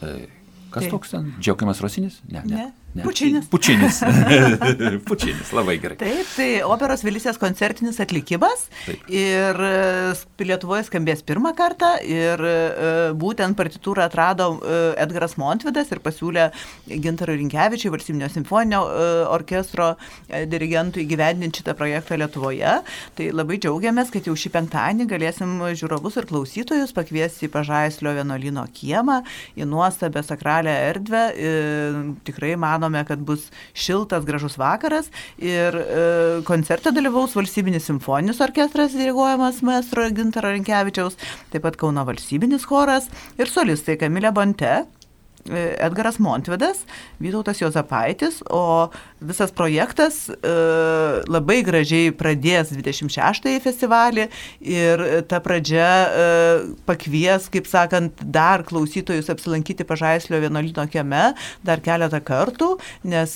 e, 0.00 0.28
kas 0.74 0.86
tai. 0.86 0.90
toks 0.92 1.14
ten? 1.14 1.30
Džiaugiamas 1.40 1.82
Rosinis? 1.84 2.20
Ne. 2.30 2.42
ne. 2.44 2.56
Ne, 2.56 2.85
Pučinis. 3.02 3.48
Pučinis. 3.50 4.00
Pučinis, 5.08 5.50
labai 5.52 5.76
gerai. 5.80 5.96
Taip, 6.00 6.28
tai 6.36 6.48
operos 6.64 7.02
Vilysės 7.04 7.38
koncertinis 7.40 7.98
atlikimas. 8.00 8.66
Taip. 8.86 9.02
Ir 9.12 9.60
e, 9.66 10.46
Lietuvoje 10.46 10.86
skambės 10.86 11.22
pirmą 11.26 11.52
kartą. 11.58 11.96
Ir 12.06 12.40
e, 12.40 12.54
būtent 13.18 13.58
partitūrą 13.58 14.06
atrado 14.06 14.48
e, 14.56 14.78
Edgaras 15.02 15.36
Montvidas 15.40 15.92
ir 15.92 16.00
pasiūlė 16.04 16.48
Gintarui 16.88 17.38
Rinkevičiui, 17.42 17.92
Valstybinio 17.92 18.30
simfoninio 18.32 18.82
orkestro 19.32 19.92
dirigentui 20.48 21.04
įgyvendinti 21.04 21.62
šitą 21.62 21.76
projektą 21.76 22.18
Lietuvoje. 22.20 22.78
Tai 23.18 23.28
labai 23.34 23.60
džiaugiamės, 23.60 24.12
kad 24.14 24.28
jau 24.28 24.36
šį 24.38 24.52
penktadienį 24.56 25.08
galėsim 25.10 25.58
žiūrovus 25.76 26.16
ir 26.20 26.28
klausytojus 26.30 26.94
pakviesti 26.96 27.48
į 27.48 27.52
Pažaislio 27.52 28.14
vienuolino 28.16 28.64
kiemą, 28.76 29.20
į 29.58 29.68
nuostabę 29.68 30.22
sakralę 30.26 30.72
erdvę. 30.88 31.24
Tikrai 32.26 32.54
manome, 32.86 33.04
kad 33.06 33.18
bus 33.18 33.50
šiltas, 33.74 34.24
gražus 34.24 34.56
vakaras 34.58 35.10
ir 35.38 35.76
e, 35.76 36.42
koncerte 36.46 36.92
dalyvaus 36.94 37.36
valstybinis 37.36 37.86
simfoninis 37.86 38.40
orkestras 38.40 38.94
diriguojamas 38.96 39.62
maestro 39.66 40.06
Gintaro 40.10 40.52
Rinkevičiaus, 40.54 41.18
taip 41.52 41.66
pat 41.66 41.76
Kauno 41.76 42.06
valstybinis 42.06 42.66
choras 42.66 43.10
ir 43.38 43.50
solistai 43.50 43.98
Kamilė 44.00 44.32
Bonte. 44.34 44.84
E, 45.50 45.76
Edgaras 45.82 46.18
Montvidas, 46.22 46.84
Vytautas 47.20 47.60
Jozapaitis, 47.60 48.42
o 48.50 48.90
visas 49.20 49.52
projektas 49.54 50.26
e, 50.28 50.54
labai 51.30 51.60
gražiai 51.66 52.12
pradės 52.16 52.72
26-ąjį 52.74 53.62
festivalį 53.64 54.28
ir 54.60 55.04
ta 55.30 55.40
pradžia 55.44 55.88
e, 55.88 56.26
pakvies, 56.88 57.50
kaip 57.52 57.68
sakant, 57.70 58.22
dar 58.22 58.64
klausytojus 58.66 59.30
apsilankyti 59.32 59.86
Pažaislio 59.86 60.40
vienuolino 60.42 60.86
kieme 60.90 61.30
dar 61.66 61.82
keletą 61.84 62.20
kartų, 62.24 62.72
nes 63.06 63.32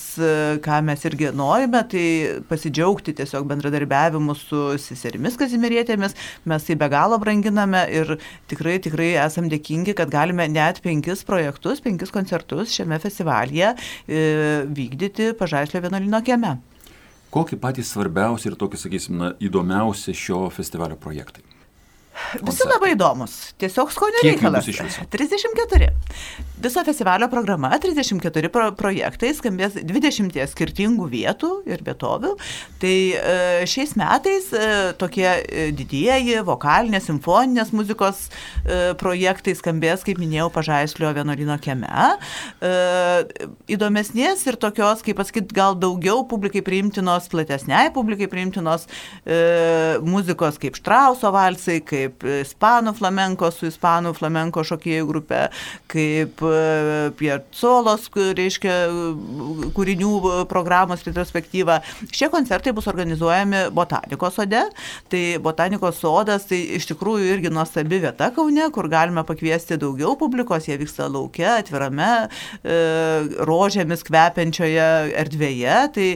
ką 0.63 0.81
mes 0.85 1.05
irgi 1.07 1.31
norime, 1.35 1.83
tai 1.91 2.05
pasidžiaugti 2.49 3.15
tiesiog 3.17 3.47
bendradarbiavimu 3.49 4.35
su 4.37 4.63
seserimis 4.81 5.37
kazimirietėmis, 5.39 6.15
mes 6.49 6.67
tai 6.67 6.77
be 6.79 6.89
galo 6.91 7.19
branginame 7.21 7.83
ir 7.93 8.15
tikrai, 8.51 8.77
tikrai 8.83 9.11
esam 9.21 9.49
dėkingi, 9.51 9.95
kad 9.97 10.11
galime 10.13 10.47
net 10.51 10.81
penkis 10.83 11.23
projektus, 11.27 11.81
penkis 11.83 12.00
koncertus 12.09 12.73
šiame 12.73 12.97
festivalyje 12.99 13.69
e, 13.69 14.25
vykdyti 14.65 15.35
Pažaislio 15.37 15.83
vienuolino 15.85 16.23
kieme. 16.25 16.57
Kokie 17.31 17.61
patys 17.61 17.93
svarbiausi 17.93 18.49
ir 18.49 18.57
tokie, 18.59 18.81
sakysim, 18.81 19.21
na, 19.21 19.31
įdomiausi 19.39 20.17
šio 20.17 20.47
festivalio 20.51 20.97
projektai? 20.99 21.45
Visi 22.39 22.67
labai 22.67 22.93
įdomus. 22.95 23.33
Tiesiog 23.59 23.91
skonio 23.91 24.21
reikalas. 24.23 24.65
bus 24.65 24.73
iš 24.73 24.81
viso? 24.85 25.05
34. 25.11 25.89
Viso 26.61 26.83
festivalio 26.85 27.27
programa 27.29 27.71
34 27.81 28.49
pro 28.53 28.67
projektai 28.77 29.31
skambės 29.33 29.79
20 29.81 30.35
skirtingų 30.51 31.07
vietų 31.09 31.49
ir 31.65 31.81
vietovių. 31.87 32.35
Tai 32.81 32.93
e, 33.17 33.65
šiais 33.69 33.95
metais 33.97 34.51
e, 34.53 34.67
tokie 35.01 35.25
e, 35.25 35.65
didieji 35.73 36.37
vokalinės, 36.45 37.07
simfoninės 37.09 37.73
muzikos 37.73 38.27
projektai 39.01 39.55
skambės, 39.57 40.05
kaip 40.05 40.19
minėjau, 40.21 40.51
Pažaislio 40.53 41.09
vienuolino 41.15 41.55
kieme. 41.61 41.89
Įdomesnės 43.71 44.43
ir 44.49 44.57
tokios, 44.61 45.01
kaip 45.05 45.17
pasakyti, 45.19 45.55
gal 45.55 45.75
daugiau 45.79 46.21
publikai 46.29 46.61
priimtinos, 46.65 47.29
platesniai 47.31 47.89
publikai 47.95 48.29
priimtinos 48.31 48.85
muzikos 50.05 50.59
kaip 50.61 50.77
Štrauso 50.77 51.31
valsai, 51.33 51.79
kaip 51.81 52.00
ispanų 52.09 52.93
flamenko 52.97 53.51
su 53.53 53.67
ispanų 53.69 54.13
flamenko 54.17 54.63
šokėjų 54.67 55.07
grupe, 55.09 55.41
kaip 55.91 56.41
e, 56.45 57.11
Piazzolos, 57.19 58.07
reiškia, 58.11 58.75
kūrinių 59.75 60.45
programos 60.51 61.05
retrospektyva. 61.07 61.79
Šie 62.11 62.31
koncertai 62.33 62.73
bus 62.75 62.89
organizuojami 62.91 63.67
Botanikos 63.75 64.37
sode. 64.39 64.63
Tai 65.11 65.23
Botanikos 65.43 65.99
sodas 66.01 66.47
tai 66.49 66.61
iš 66.77 66.89
tikrųjų 66.91 67.31
irgi 67.35 67.53
nuostabi 67.53 68.01
vieta 68.03 68.31
Kaune, 68.35 68.67
kur 68.73 68.89
galime 68.91 69.25
pakviesti 69.27 69.79
daugiau 69.81 70.15
publikos. 70.19 70.69
Jie 70.69 70.79
vyksta 70.81 71.09
laukia, 71.11 71.57
atvirame, 71.61 72.11
e, 72.63 72.79
rožėmis 73.47 74.05
kvepiančioje 74.07 74.87
erdvėje. 75.23 75.77
Tai 75.95 76.07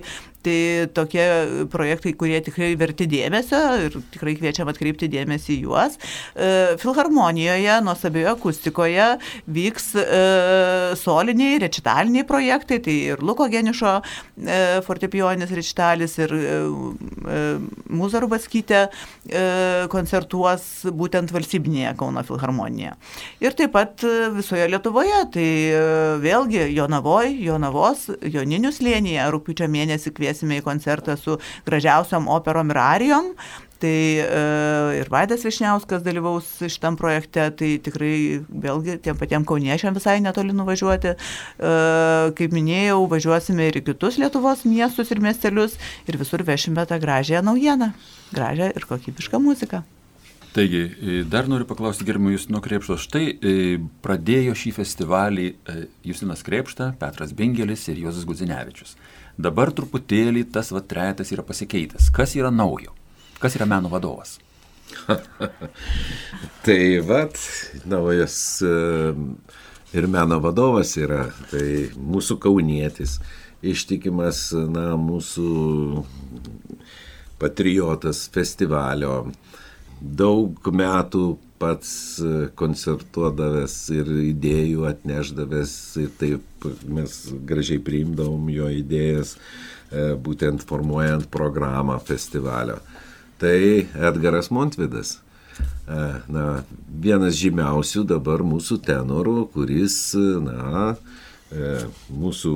Tai 0.45 0.85
tokie 0.93 1.25
projektai, 1.73 2.13
kurie 2.13 2.37
tikrai 2.45 2.73
verti 2.77 3.07
dėmesio 3.09 3.59
ir 3.87 3.95
tikrai 4.13 4.35
kviečiam 4.37 4.69
atkreipti 4.69 5.09
dėmesį 5.09 5.57
juos. 5.63 5.95
E, 6.37 6.75
Filharmonijoje, 6.81 7.79
nuostabioje 7.85 8.29
akustikoje 8.29 9.07
vyks 9.55 9.87
e, 10.01 10.05
soliniai, 11.01 11.57
rečitaliniai 11.63 12.27
projektai, 12.29 12.77
tai 12.85 12.97
ir 13.13 13.23
Luko 13.25 13.47
Genišo 13.49 13.95
e, 13.97 14.59
fortepijonis 14.85 15.53
rečitalis 15.57 16.17
ir 16.21 16.35
Mūzarų 17.95 18.29
Baskytė 18.35 18.83
e, 18.85 18.89
koncertuos 19.89 20.67
būtent 20.93 21.33
valstybinėje 21.33 21.95
Kauno 21.97 22.21
Filharmonijoje. 22.27 22.93
Ir 23.41 23.57
taip 23.57 23.73
pat 23.73 24.05
visoje 24.35 24.69
Lietuvoje, 24.69 25.23
tai 25.33 25.49
vėlgi 26.21 26.69
Jonavoj, 26.75 27.33
Jonavos, 27.47 28.07
Joninių 28.21 28.75
slėnyje 28.75 29.25
rūpiučio 29.33 29.69
mėnesį 29.71 30.13
kviesime 30.35 30.59
į 30.59 30.65
koncertą 30.65 31.15
su 31.17 31.39
gražiausiam 31.65 32.27
operom 32.27 32.71
ir 32.71 32.77
arijom. 32.77 33.31
Tai 33.75 33.91
e, 33.91 34.27
ir 35.01 35.09
Vaidas 35.11 35.43
Višniauskas 35.43 36.01
dalyvaus 36.01 36.47
šitam 36.63 36.95
projekte, 36.95 37.49
tai 37.51 37.75
tikrai 37.83 38.39
vėlgi 38.47 39.01
tiem 39.03 39.17
patiem 39.19 39.43
kauniečiam 39.45 39.93
visai 39.93 40.21
netoli 40.23 40.55
nuvažiuoti. 40.55 41.11
E, 41.11 41.73
kaip 42.39 42.55
minėjau, 42.55 43.01
važiuosime 43.11 43.67
ir 43.67 43.81
į 43.81 43.83
kitus 43.91 44.17
Lietuvos 44.21 44.63
miestus 44.63 45.11
ir 45.11 45.19
miestelius 45.19 45.75
ir 46.07 46.17
visur 46.17 46.45
vešime 46.47 46.87
tą 46.87 47.01
gražią 47.03 47.43
naujieną, 47.43 47.91
gražią 48.31 48.71
ir 48.71 48.87
kokybišką 48.87 49.43
muziką. 49.43 49.83
Taigi, 50.55 50.83
e, 51.01 51.23
dar 51.27 51.49
noriu 51.51 51.65
paklausti 51.67 52.05
gerbimo 52.07 52.31
Justino 52.31 52.61
Krepšto. 52.63 52.95
Štai 52.95 53.25
e, 53.27 53.55
pradėjo 53.99 54.53
šį 54.55 54.71
festivalį 54.77 55.47
e, 55.51 55.81
Justinas 56.07 56.45
Krepšta, 56.47 56.93
Petras 57.01 57.33
Bingelis 57.35 57.83
ir 57.91 57.99
Jozas 57.99 58.23
Gudzinevičius. 58.23 58.95
Dabar 59.37 59.71
truputėlį 59.75 60.45
tas 60.55 60.71
va 60.71 60.79
trejetas 60.79 61.31
yra 61.35 61.43
pasikeitęs. 61.43 62.09
Kas 62.15 62.35
yra 62.39 62.51
naujo? 62.53 62.95
Kas 63.41 63.57
yra 63.57 63.67
meno 63.67 63.91
vadovas? 63.91 64.37
Tai 66.65 66.81
vad, 67.07 67.35
naujas 67.85 68.37
e, 68.63 68.75
ir 69.97 70.07
meno 70.11 70.39
vadovas 70.43 70.95
yra, 70.97 71.25
tai 71.51 71.89
mūsų 71.97 72.37
kaunietis, 72.41 73.17
ištikimas, 73.65 74.47
na, 74.71 74.93
mūsų 74.99 76.05
patriotas 77.41 78.25
festivalio, 78.33 79.25
daug 80.05 80.69
metų 80.71 81.25
pats 81.59 81.91
e, 82.19 82.31
koncertuodavęs 82.59 83.75
ir 83.95 84.09
idėjų 84.29 84.85
atneždavęs 84.89 85.75
ir 86.03 86.11
taip 86.19 86.67
mes 86.91 87.15
gražiai 87.47 87.79
priimdavom 87.83 88.49
jo 88.51 88.69
idėjas, 88.81 89.35
e, 89.35 90.13
būtent 90.19 90.65
formuojant 90.67 91.29
programą 91.31 91.97
festivalio. 92.03 92.79
Tai 93.39 93.57
Edgaras 94.09 94.51
Montvidas. 94.51 95.17
E, 95.17 96.01
Na, 96.31 96.45
vienas 96.89 97.37
žymiausių 97.39 98.03
dabar 98.09 98.43
mūsų 98.43 98.79
tenorų, 98.83 99.37
kuris, 99.53 99.97
na, 100.41 100.95
mūsų 102.09 102.53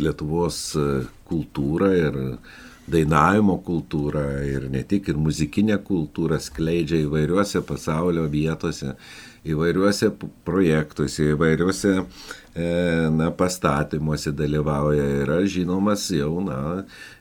Lietuvos 0.00 0.60
kultūrą 1.26 1.88
ir 1.98 2.18
dainavimo 2.92 3.58
kultūrą 3.66 4.24
ir 4.46 4.68
ne 4.72 4.82
tik 4.88 5.10
ir 5.12 5.18
muzikinę 5.20 5.78
kultūrą 5.86 6.40
skleidžia 6.42 7.02
įvairiuose 7.04 7.62
pasaulio 7.66 8.26
vietose, 8.30 8.96
įvairiuose 9.48 10.10
projektuose, 10.44 11.30
įvairiuose 11.34 11.94
e, 12.00 12.04
na, 13.14 13.30
pastatymuose 13.36 14.34
dalyvauja 14.36 15.06
yra 15.22 15.40
žinomas 15.48 16.10
jau, 16.14 16.34
na, 16.44 16.60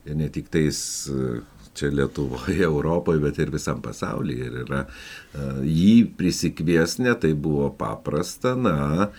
ne 0.09 0.27
tik 0.33 0.51
tais 0.51 0.81
e, 1.07 1.39
čia 1.79 1.93
Lietuvoje, 1.93 2.59
Europoje, 2.71 3.21
bet 3.23 3.39
ir 3.39 3.53
visam 3.53 3.81
pasaulyje. 3.83 4.49
Ir 4.49 4.59
yra 4.65 4.83
e, 4.85 5.47
jį 5.69 5.95
prisikvies, 6.19 6.99
ne 7.03 7.15
tai 7.19 7.33
buvo 7.33 7.71
paprasta, 7.79 8.55
na, 8.59 9.09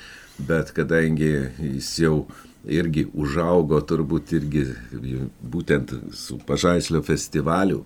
bet 0.41 0.75
kadangi 0.77 1.33
jis 1.59 1.95
jau 2.05 2.15
irgi 2.69 3.07
užaugo 3.15 3.81
turbūt 3.81 4.35
irgi 4.37 4.65
būtent 5.41 5.95
su 6.17 6.39
Pažaislio 6.47 7.03
festivaliu 7.05 7.85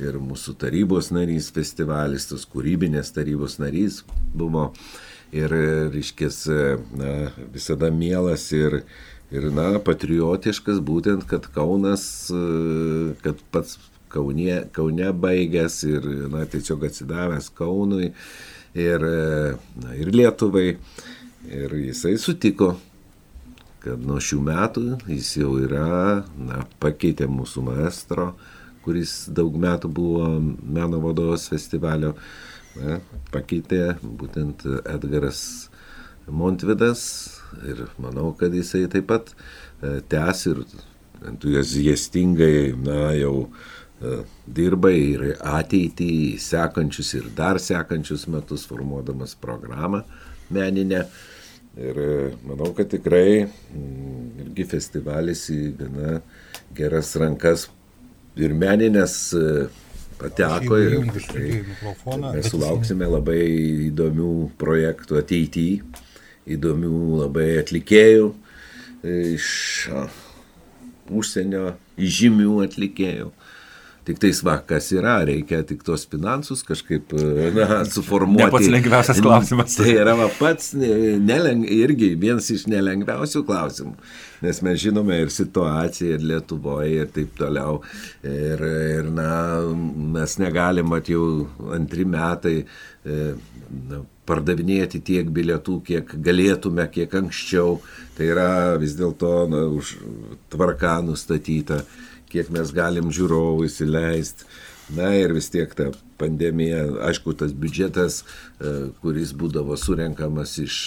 ir 0.00 0.16
mūsų 0.18 0.56
tarybos 0.58 1.10
narys 1.14 1.50
festivalis, 1.54 2.28
tas 2.30 2.46
kūrybinės 2.50 3.12
tarybos 3.14 3.58
narys 3.62 4.02
buvo 4.34 4.70
ir, 5.34 5.52
reiškės, 5.94 6.44
na, 6.98 7.10
visada 7.54 7.90
mielas 7.94 8.48
ir, 8.54 8.80
ir, 9.34 9.50
na, 9.54 9.74
patriotiškas, 9.82 10.80
būtent, 10.84 11.26
kad 11.30 11.46
Kaunas, 11.54 12.06
kad 13.24 13.44
pats 13.54 13.78
Kaune, 14.14 14.64
Kaune 14.74 15.12
baigęs 15.18 15.80
ir, 15.90 16.08
na, 16.32 16.44
tiesiog 16.46 16.86
atsidavęs 16.88 17.50
Kaunui 17.54 18.12
ir, 18.74 19.06
na, 19.82 19.94
ir 19.98 20.12
Lietuvai. 20.14 20.74
Ir 21.44 21.74
jisai 21.76 22.14
sutiko 22.16 22.70
kad 23.84 24.00
nuo 24.06 24.16
šių 24.22 24.40
metų 24.46 24.84
jis 25.10 25.34
jau 25.42 25.54
yra, 25.60 26.24
na, 26.40 26.62
pakeitė 26.80 27.28
mūsų 27.28 27.66
maestro, 27.68 28.32
kuris 28.84 29.24
daug 29.32 29.56
metų 29.60 29.90
buvo 29.92 30.28
meno 30.40 31.00
vadovas 31.04 31.46
festivalio, 31.52 32.14
na, 32.78 32.98
pakeitė 33.32 33.94
būtent 34.02 34.64
Edgaras 34.88 35.44
Montvidas 36.24 37.04
ir 37.68 37.84
manau, 38.00 38.32
kad 38.38 38.54
jisai 38.56 38.86
taip 38.92 39.10
pat 39.10 39.34
e, 39.34 40.00
tęs 40.08 40.46
ir 40.48 40.62
entuziastingai, 41.28 42.72
na, 42.80 42.98
jau 43.18 43.34
e, 43.44 44.16
dirba 44.46 44.92
ir 44.96 45.34
ateitį, 45.36 46.40
sekančius 46.40 47.12
ir 47.20 47.28
dar 47.36 47.60
sekančius 47.60 48.26
metus 48.32 48.64
formuodamas 48.70 49.36
programą 49.40 50.04
meninę. 50.52 51.04
Ir 51.74 51.98
e, 51.98 52.10
manau, 52.46 52.70
kad 52.76 52.90
tikrai 52.92 53.44
mm, 53.46 54.44
irgi 54.44 54.66
festivalis 54.70 55.48
į 55.50 55.60
gana 55.80 56.20
geras 56.76 57.14
rankas 57.18 57.68
ir 58.38 58.54
meninės 58.54 59.16
pateko 60.18 60.78
ir 60.78 60.96
tikrai 61.16 61.62
mes 62.34 62.50
sulauksime 62.50 63.08
labai 63.10 63.42
įdomių 63.90 64.30
projektų 64.60 65.18
ateityje 65.20 66.02
įdomių 66.54 67.20
labai 67.22 67.48
atlikėjų 67.60 68.30
iš 69.04 69.48
užsienio 71.12 71.74
žymių 71.98 72.60
atlikėjų. 72.64 73.30
Tik 74.04 74.18
tais 74.20 74.36
va, 74.44 74.58
kas 74.68 74.90
yra, 74.92 75.14
reikia 75.24 75.62
tik 75.64 75.80
tos 75.86 76.02
finansus 76.12 76.60
kažkaip 76.66 77.14
na, 77.56 77.80
suformuoti. 77.88 78.42
Ne 78.42 78.50
pats 78.52 78.68
lengviausias 78.74 79.20
klausimas. 79.24 79.78
Tai 79.78 79.88
yra 79.96 80.12
va, 80.18 80.28
pats 80.36 80.74
neleng, 80.76 81.64
irgi 81.72 82.10
vienas 82.20 82.50
iš 82.52 82.66
nelengviausių 82.68 83.44
klausimų, 83.48 83.94
nes 84.44 84.60
mes 84.66 84.80
žinome 84.82 85.22
ir 85.24 85.32
situaciją, 85.32 86.18
ir 86.18 86.28
Lietuvoje, 86.34 87.00
ir 87.00 87.12
taip 87.16 87.32
toliau. 87.40 87.80
Ir, 88.28 88.66
ir 89.00 89.08
na, 89.08 89.30
mes 90.18 90.36
negalim, 90.42 90.92
at 90.98 91.08
jau 91.08 91.24
antri 91.72 92.04
metai, 92.04 92.58
e, 93.08 93.20
na, 93.88 94.04
pardavinėti 94.28 95.00
tiek 95.04 95.28
bilietų, 95.32 95.80
kiek 95.84 96.16
galėtume, 96.24 96.90
kiek 96.92 97.20
anksčiau. 97.24 97.78
Tai 98.18 98.32
yra 98.36 98.48
vis 98.80 98.98
dėlto 99.00 99.36
už 99.80 99.96
tvarką 100.52 100.98
nustatyta 101.08 101.86
kiek 102.34 102.50
mes 102.54 102.72
galim 102.74 103.12
žiūrovų 103.14 103.68
įsileisti. 103.68 104.48
Na 104.94 105.14
ir 105.16 105.32
vis 105.32 105.48
tiek 105.48 105.70
ta 105.72 105.88
pandemija, 106.20 106.82
aišku, 107.08 107.32
tas 107.40 107.54
biudžetas, 107.56 108.20
e, 108.60 108.72
kuris 109.00 109.32
būdavo 109.32 109.78
surenkamas 109.80 110.58
iš 110.60 110.78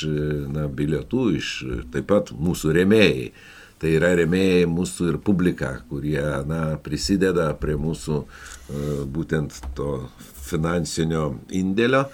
na, 0.54 0.68
bilietų, 0.70 1.24
iš 1.40 1.54
taip 1.94 2.06
pat 2.12 2.30
mūsų 2.36 2.76
remėjai. 2.78 3.32
Tai 3.78 3.90
yra 3.94 4.16
remėjai 4.18 4.66
mūsų 4.70 5.12
ir 5.12 5.18
publika, 5.22 5.76
kurie 5.90 6.22
na, 6.50 6.62
prisideda 6.82 7.52
prie 7.62 7.76
mūsų 7.78 8.22
e, 8.22 8.86
būtent 9.18 9.58
to 9.78 9.92
finansinio 10.48 11.36
indėlio. 11.54 12.08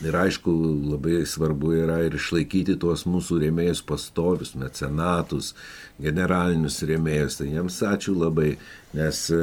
Ir 0.00 0.16
aišku, 0.16 0.52
labai 0.94 1.18
svarbu 1.28 1.74
yra 1.76 1.98
ir 2.06 2.14
išlaikyti 2.16 2.78
tuos 2.80 3.04
mūsų 3.04 3.42
rėmėjus 3.42 3.82
pastovius, 3.84 4.54
mecenatus, 4.56 5.52
generalinius 6.00 6.80
rėmėjus. 6.88 7.36
Tai 7.40 7.48
jiems 7.50 7.76
ačiū 7.84 8.14
labai, 8.16 8.54
nes 8.96 9.26
e, 9.34 9.42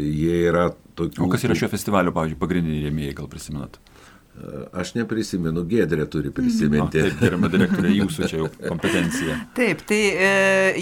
jie 0.00 0.38
yra 0.48 0.70
tokių... 0.96 1.26
O 1.26 1.28
kas 1.32 1.44
yra 1.44 1.58
šio 1.58 1.68
festivalio, 1.72 2.14
pavyzdžiui, 2.16 2.40
pagrindiniai 2.40 2.88
rėmėjai, 2.88 3.18
gal 3.20 3.28
prisimenat? 3.28 3.76
Aš 4.78 4.92
neprisimenu, 4.94 5.64
Gedrė 5.68 6.04
turi 6.10 6.30
prisiminti. 6.34 7.00
O, 7.00 7.06
taip, 7.08 7.16
gerama 7.18 7.48
direktorė, 7.50 7.90
jūsų 7.96 8.28
čia 8.30 8.38
jau 8.42 8.48
kompetencija. 8.60 9.36
Taip, 9.56 9.80
tai 9.88 9.98
e, 10.12 10.28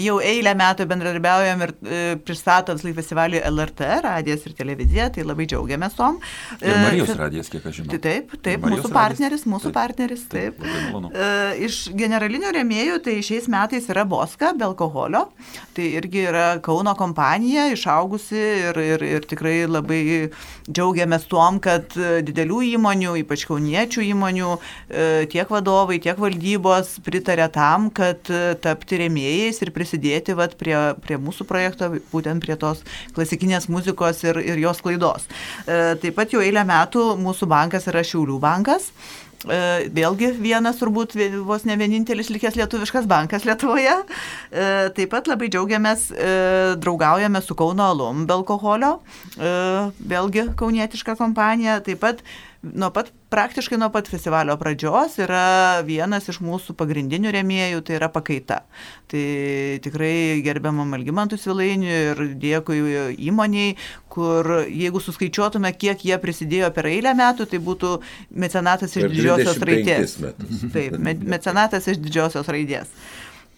jau 0.03 0.17
eilę 0.21 0.53
metų 0.59 0.85
bendradarbiaujam 0.91 1.63
ir 1.65 1.73
e, 1.73 2.01
pristatom 2.27 2.77
Slaik 2.77 2.97
festivalį 2.99 3.41
LRT, 3.49 3.87
radijas 4.05 4.45
ir 4.45 4.53
televizija, 4.57 5.07
tai 5.15 5.25
labai 5.25 5.47
džiaugiamės 5.49 5.97
tom. 5.97 6.19
E, 6.59 6.69
ir 6.69 6.77
Marijos 6.83 7.13
radijas, 7.17 7.49
kiek 7.53 7.65
aš 7.65 7.79
žinau. 7.79 7.93
Tai 7.95 8.01
taip, 8.03 8.35
taip, 8.45 8.67
mūsų 8.67 8.91
partneris, 8.93 9.23
radijas, 9.23 9.47
mūsų 9.49 9.71
taip, 9.71 9.77
partneris, 9.79 10.27
taip. 10.33 10.61
taip 10.61 11.09
e, 11.09 11.31
iš 11.69 11.79
generalinių 11.97 12.53
rėmėjų, 12.59 12.99
tai 13.07 13.17
šiais 13.25 13.49
metais 13.53 13.89
yra 13.93 14.05
Boska, 14.07 14.53
be 14.59 14.67
alkoholio. 14.67 15.25
Tai 15.77 15.89
irgi 16.01 16.27
yra 16.29 16.45
Kauno 16.63 16.93
kompanija, 16.99 17.69
išaugusi 17.73 18.37
ir, 18.69 18.83
ir, 18.97 19.07
ir 19.17 19.27
tikrai 19.29 19.57
labai 19.65 20.03
džiaugiamės 20.69 21.25
tuom, 21.31 21.61
kad 21.63 21.95
didelių 21.97 22.63
įmonių, 22.75 23.17
ypač 23.23 23.46
kauniečių 23.47 24.05
įmonių 24.11 24.53
e, 24.55 25.27
tiek 25.31 25.49
vadovai, 25.51 25.99
tiek 26.03 26.19
valdybos 26.19 26.97
pritarė 27.05 27.47
tam, 27.53 27.89
kad 27.93 28.31
e, 28.31 28.55
tapti 28.63 29.01
rėmėjais 29.03 29.61
ir 29.63 29.73
prisidėti 29.75 30.35
vat, 30.37 30.57
prie, 30.59 30.75
prie 31.03 31.19
mūsų 31.21 31.47
projekto, 31.49 31.93
būtent 32.11 32.43
prie 32.43 32.57
tos 32.59 32.83
klasikinės 33.15 33.69
muzikos 33.71 34.23
ir, 34.27 34.41
ir 34.43 34.63
jos 34.63 34.83
klaidos. 34.83 35.29
E, 35.65 35.95
taip 36.01 36.17
pat 36.19 36.35
jau 36.35 36.43
eilę 36.43 36.65
metų 36.67 37.13
mūsų 37.21 37.49
bankas 37.51 37.87
yra 37.91 38.05
Šiaulių 38.07 38.41
bankas. 38.43 38.91
Vėlgi 39.47 40.31
vienas 40.41 40.79
turbūt 40.79 41.13
vos 41.45 41.61
ne 41.69 41.75
vienintelis 41.77 42.31
likęs 42.33 42.55
lietuviškas 42.57 43.05
bankas 43.07 43.45
Lietuvoje. 43.45 43.93
Taip 44.97 45.11
pat 45.13 45.29
labai 45.29 45.51
džiaugiamės, 45.53 46.07
draugaujame 46.81 47.43
su 47.45 47.55
Kauno 47.55 47.85
Alum 47.93 48.25
be 48.27 48.33
alkoholio, 48.33 48.95
vėlgi 49.37 50.47
kaunietiška 50.57 51.15
kompanija. 51.21 51.77
Taip 51.85 52.01
pat 52.01 52.25
nuo 52.61 52.89
pat, 52.93 53.11
praktiškai 53.29 53.77
nuo 53.79 53.89
pat 53.93 54.07
festivalio 54.09 54.55
pradžios 54.59 55.17
yra 55.21 55.81
vienas 55.85 56.27
iš 56.31 56.39
mūsų 56.43 56.75
pagrindinių 56.79 57.33
rėmėjų, 57.35 57.83
tai 57.85 57.97
yra 57.99 58.09
pakaita. 58.13 58.61
Tai 59.11 59.25
tikrai 59.85 60.41
gerbiamam 60.45 60.95
Algimantui 60.97 61.39
Svilainiui 61.41 61.93
ir 61.93 62.23
dėkui 62.41 62.79
įmoniai, 63.29 63.75
kur 64.11 64.49
jeigu 64.65 65.01
suskaičiuotume, 65.03 65.71
kiek 65.77 66.03
jie 66.07 66.17
prisidėjo 66.21 66.71
per 66.75 66.89
eilę 66.89 67.13
metų, 67.17 67.47
tai 67.51 67.61
būtų 67.63 67.93
mecenatas 68.43 68.97
iš 68.97 69.09
didžiosios 69.13 69.61
raidės. 69.61 70.17
Taip, 70.73 70.99
mecenatas 71.03 71.89
iš 71.93 72.01
didžiosios 72.01 72.49
raidės. 72.51 72.91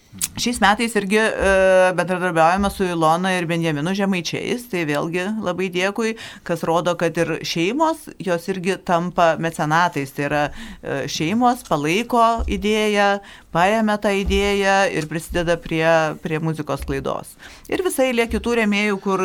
Šiais 0.09 0.57
metais 0.57 0.95
irgi 0.97 1.19
e, 1.21 1.49
bendradarbiaujame 1.93 2.69
su 2.73 2.83
Ilona 2.83 3.35
ir 3.37 3.45
Benjaminu 3.45 3.91
Žemaičiais, 3.93 4.63
tai 4.71 4.81
vėlgi 4.89 5.27
labai 5.45 5.67
dėkui, 5.69 6.15
kas 6.47 6.63
rodo, 6.65 6.95
kad 6.97 7.17
ir 7.21 7.35
šeimos, 7.45 8.07
jos 8.17 8.47
irgi 8.49 8.79
tampa 8.89 9.35
mecenatais, 9.37 10.15
tai 10.17 10.25
yra 10.25 10.41
e, 10.49 11.03
šeimos 11.13 11.61
palaiko 11.67 12.23
idėją, 12.49 13.19
paėmė 13.53 13.95
tą 14.01 14.11
idėją 14.21 14.75
ir 14.93 15.07
prisideda 15.09 15.55
prie, 15.61 15.85
prie 16.23 16.39
muzikos 16.43 16.83
klaidos. 16.87 17.33
Ir 17.69 17.83
visai 17.85 18.11
lė 18.13 18.27
kitų 18.29 18.55
rėmėjų, 18.61 18.99
kur 19.03 19.23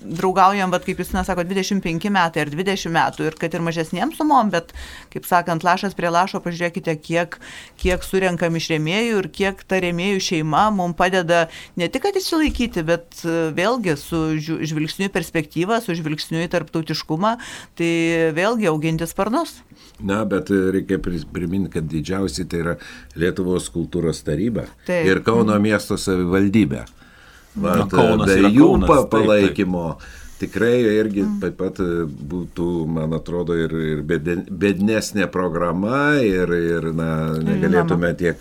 draugaujam, 0.00 0.72
bet 0.74 0.86
kaip 0.86 1.02
jūs 1.02 1.12
nesako, 1.16 1.44
25 1.48 2.10
metai 2.14 2.44
ar 2.44 2.52
20 2.52 2.94
metų 2.94 3.28
ir 3.28 3.38
kad 3.40 3.54
ir 3.54 3.64
mažesniem 3.66 4.14
sumom, 4.14 4.52
bet, 4.54 4.72
kaip 5.12 5.26
sakant, 5.28 5.66
lašas 5.66 5.96
prie 5.98 6.12
lašo, 6.12 6.40
pažiūrėkite, 6.44 6.94
kiek, 7.02 7.38
kiek 7.80 8.06
surenkam 8.06 8.58
iš 8.58 8.70
rėmėjų 8.74 9.22
ir 9.22 9.30
kiek 9.34 9.64
ta 9.66 9.80
rėmėjų 9.82 10.22
šeima 10.30 10.68
mums 10.74 10.98
padeda 10.98 11.46
ne 11.80 11.88
tik, 11.90 12.04
kad 12.06 12.18
išsilaikyti, 12.18 12.84
bet 12.86 13.22
vėlgi 13.24 13.96
su 13.98 14.22
žvilgsniu 14.38 15.10
perspektyvą, 15.14 15.80
su 15.82 15.96
žvilgsniu 15.98 16.44
į 16.44 16.50
tarptautiškumą, 16.52 17.36
tai 17.78 17.92
vėlgi 18.36 18.70
auginti 18.70 19.08
sparnus. 19.10 19.58
Na, 20.02 20.24
bet 20.26 20.50
reikia 20.50 20.98
priminti, 20.98 21.70
kad 21.76 21.86
didžiausiai 21.90 22.48
tai 22.50 22.60
yra 22.64 22.74
Lietuvos 23.18 23.63
kultūros 23.72 24.24
taryba 24.26 24.66
taip. 24.88 25.06
ir 25.08 25.22
Kauno 25.26 25.56
miesto 25.62 25.98
savivaldybė. 26.00 26.84
Vat, 27.54 27.92
Na, 27.94 28.26
be 28.26 28.38
jų 28.50 28.74
Kaunas, 28.74 29.08
palaikymo. 29.12 29.88
Taip, 29.94 30.04
taip 30.04 30.22
tikrai 30.38 30.82
irgi 30.98 31.24
mm. 31.24 31.40
taip 31.42 31.56
pat 31.60 31.80
būtų, 32.34 32.68
man 32.90 33.16
atrodo, 33.16 33.56
ir, 33.58 33.74
ir 33.94 34.04
bednesnė 34.04 35.28
programa 35.32 36.18
ir, 36.20 36.50
ir 36.58 36.90
na, 36.96 37.10
negalėtume 37.38 38.12
tiek, 38.18 38.40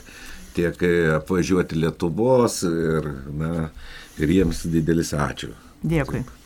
tiek 0.58 0.86
apvažiuoti 1.20 1.80
Lietuvos 1.84 2.62
ir, 2.70 3.10
na, 3.40 3.68
ir 4.20 4.38
jiems 4.40 4.66
didelis 4.74 5.14
ačiū. 5.18 5.54
Dėkui. 5.84 6.24
Taip. 6.24 6.43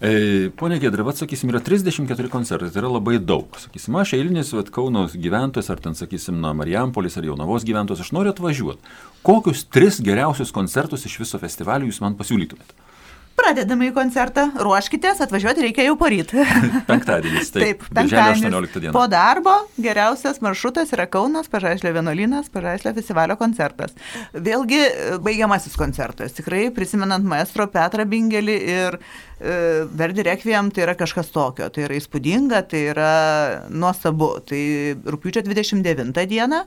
E, 0.00 0.50
pone 0.54 0.78
Gedra, 0.78 1.02
vat, 1.02 1.18
sakysim, 1.18 1.50
yra 1.50 1.58
34 1.58 2.30
koncertai, 2.30 2.70
tai 2.70 2.82
yra 2.84 2.90
labai 2.92 3.16
daug. 3.18 3.56
Sakysim, 3.58 3.96
aš 3.98 4.14
eilinis 4.14 4.52
vat, 4.54 4.70
Kauno 4.74 5.08
gyventojas, 5.10 5.72
ar 5.74 5.82
ten, 5.82 5.96
sakysim, 5.98 6.38
na, 6.38 6.52
Marijampolis 6.54 7.18
ar 7.18 7.26
Jaunavos 7.26 7.66
gyventojas, 7.66 8.04
aš 8.06 8.12
noriu 8.14 8.30
atvažiuoti. 8.30 8.94
Kokius 9.26 9.64
tris 9.66 9.98
geriausius 10.04 10.54
koncertus 10.54 11.06
iš 11.08 11.18
viso 11.24 11.40
festivalio 11.42 11.90
jūs 11.90 11.98
man 12.04 12.14
pasiūlytumėte? 12.20 12.87
Pradedame 13.38 13.86
į 13.88 13.92
koncertą, 13.94 14.48
ruoškitės, 14.58 15.20
atvažiuoti 15.22 15.62
reikia 15.68 15.84
jau 15.86 15.94
poryt. 16.00 16.32
Penktadienis, 16.90 17.52
taip. 17.54 17.62
Taip, 17.62 17.84
penktadienis. 17.94 18.42
18 18.48 18.82
dieną. 18.82 18.94
Po 18.96 19.04
darbo 19.10 19.54
geriausias 19.78 20.42
maršrutas 20.42 20.90
yra 20.96 21.06
Kaunas, 21.10 21.46
Pažaislio 21.52 21.92
vienuolynas, 21.94 22.50
Pažaislio 22.50 22.92
festivalio 22.96 23.38
koncertas. 23.38 23.94
Vėlgi 24.34 24.80
e, 24.82 24.92
baigiamasis 25.22 25.78
koncertas. 25.78 26.34
Tikrai 26.34 26.66
prisimenant 26.74 27.26
maestro 27.28 27.68
Petrą 27.70 28.08
Bingelį 28.10 28.58
ir 28.74 28.98
e, 28.98 29.58
Verdi 30.02 30.26
Requiem, 30.26 30.72
tai 30.74 30.88
yra 30.88 30.96
kažkas 30.98 31.30
tokio. 31.34 31.70
Tai 31.70 31.86
yra 31.86 31.98
įspūdinga, 32.00 32.64
tai 32.72 32.84
yra 32.90 33.12
nuostabu. 33.70 34.32
Tai 34.50 34.62
rūpiučio 35.06 35.46
29 35.46 36.26
dieną 36.34 36.64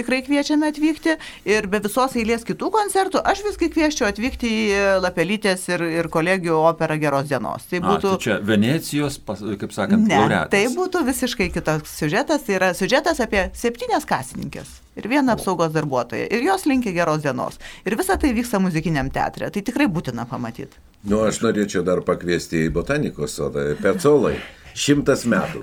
tikrai 0.00 0.20
kviečiame 0.24 0.70
atvykti 0.70 1.16
ir 1.48 1.68
be 1.70 1.80
visos 1.82 2.14
eilės 2.18 2.44
kitų 2.48 2.70
koncertų 2.74 3.22
aš 3.26 3.42
visgi 3.46 3.70
kvieščiau 3.74 4.08
atvykti 4.10 4.50
į 4.50 4.78
Lapelytės 5.04 5.66
ir, 5.72 5.84
ir 6.00 6.09
kolegijų 6.12 6.58
operą 6.68 6.98
Geros 7.00 7.28
dienos. 7.30 7.64
Tai 7.70 7.80
A, 7.80 7.86
būtų... 7.86 8.12
tai 8.16 8.24
čia 8.26 8.36
Venecijos, 8.44 9.16
kaip 9.26 9.72
sakant, 9.74 10.06
Ne, 10.08 10.18
laureatas. 10.20 10.50
tai 10.52 10.64
būtų 10.74 11.02
visiškai 11.08 11.48
kitoks 11.54 11.96
siužetas. 12.02 12.44
Tai 12.46 12.56
yra 12.58 12.70
siužetas 12.76 13.22
apie 13.24 13.46
septynias 13.56 14.06
kasininkės 14.10 14.76
ir 15.00 15.08
vieną 15.08 15.36
apsaugos 15.38 15.72
darbuotoją. 15.72 16.28
Ir 16.30 16.44
jos 16.44 16.66
linkia 16.68 16.92
geros 16.96 17.22
dienos. 17.24 17.58
Ir 17.88 17.96
visa 17.96 18.18
tai 18.20 18.34
vyksta 18.36 18.60
muzikiniam 18.60 19.10
teatre. 19.10 19.50
Tai 19.50 19.62
tikrai 19.64 19.86
būtina 19.88 20.26
pamatyti. 20.28 20.76
Nu, 21.08 21.22
aš 21.24 21.38
norėčiau 21.40 21.80
dar 21.86 22.02
pakviesti 22.04 22.66
į 22.66 22.72
botanikos 22.76 23.38
sodą. 23.38 23.70
Pecolai, 23.80 24.34
šimtas 24.76 25.24
metų, 25.24 25.62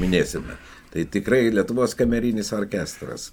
minėsime. 0.00 0.56
Tai 0.92 1.04
tikrai 1.12 1.50
Lietuvos 1.52 1.94
kamerinis 1.96 2.52
orkestras. 2.56 3.30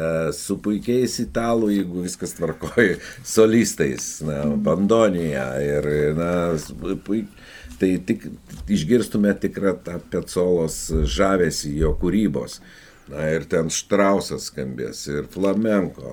E, 0.00 0.32
Su 0.36 0.56
puikiais 0.64 1.18
italų, 1.26 1.70
jeigu 1.76 2.04
viskas 2.06 2.32
tvarkoja, 2.38 2.96
solistais, 3.36 4.08
na, 4.26 4.42
bandonija 4.68 5.46
ir, 5.64 5.90
na, 6.18 6.30
s- 6.56 6.72
puik, 7.06 7.28
tai 7.80 7.94
tik 8.08 8.26
išgirstume 8.68 9.32
tikrą 9.40 9.76
tą 9.84 9.98
Pecolos 10.12 10.82
žavesį 11.16 11.74
jo 11.84 11.94
kūrybos. 12.00 12.58
Na 13.10 13.26
ir 13.34 13.44
ten 13.50 13.66
Štrausas 13.74 14.44
skambės, 14.50 15.00
ir 15.10 15.24
flamenko, 15.32 16.12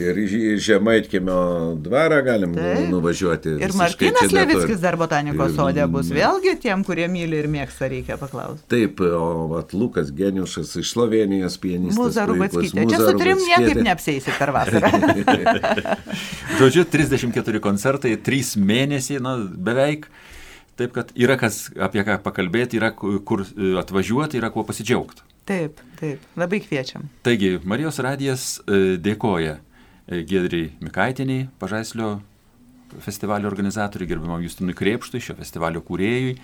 ir 0.00 0.16
į 0.18 0.56
Žemaitkėmio 0.64 1.36
dvarą 1.84 2.18
galim 2.26 2.54
Taip. 2.56 2.88
nuvažiuoti. 2.90 3.52
Ir 3.62 3.74
Martinas. 3.78 4.32
Levickis 4.32 4.80
dar 4.82 4.96
botanikos 4.98 5.52
Ir- 5.52 5.56
sodė 5.60 5.86
bus. 5.92 6.10
Vėlgi 6.10 6.56
tiem, 6.64 6.82
kurie 6.84 7.06
myli 7.12 7.38
ir 7.44 7.48
mėgsta, 7.52 7.86
reikia 7.92 8.16
paklausti. 8.18 8.64
Taip, 8.72 9.00
o 9.06 9.46
vat, 9.52 9.72
Lukas 9.76 10.10
Geniušas 10.10 10.74
iš 10.82 10.90
Slovenijos 10.96 11.58
pianistas. 11.62 12.00
Mūza 12.00 12.26
Rubackytė. 12.26 12.88
Čia 12.90 12.98
su 13.04 13.14
trim 13.20 13.38
niekaip 13.46 13.82
neapsėsi 13.86 14.34
per 14.38 14.50
vasarą. 14.56 14.90
Žodžiu, 16.58 16.84
34 16.90 17.60
koncertai, 17.62 18.16
3 18.18 18.56
mėnesiai, 18.60 19.20
na, 19.22 19.36
beveik. 19.38 20.08
Taip, 20.80 20.94
kad 20.96 21.10
yra 21.20 21.36
kas 21.40 21.66
apie 21.76 22.00
ką 22.06 22.16
pakalbėti, 22.24 22.78
yra 22.80 22.90
ku- 22.96 23.18
kur 23.28 23.42
e, 23.44 23.74
atvažiuoti, 23.78 24.38
yra 24.40 24.48
kuo 24.54 24.64
pasidžiaugti. 24.64 25.20
Taip, 25.48 25.80
taip. 26.00 26.22
Labai 26.38 26.62
kviečiam. 26.64 27.08
Taigi, 27.26 27.56
Marijos 27.68 28.00
radijas 28.04 28.46
e, 28.66 28.98
dėkoja 29.02 29.58
e, 29.58 30.22
Gedriai 30.28 30.72
Mikaitiniai, 30.82 31.48
Pažaislio 31.62 32.18
festivalio 33.00 33.48
organizatoriui, 33.48 34.08
gerbimam 34.08 34.42
Justinui 34.44 34.74
Krepštui, 34.76 35.22
šio 35.24 35.36
festivalio 35.38 35.80
kūrėjui 35.84 36.34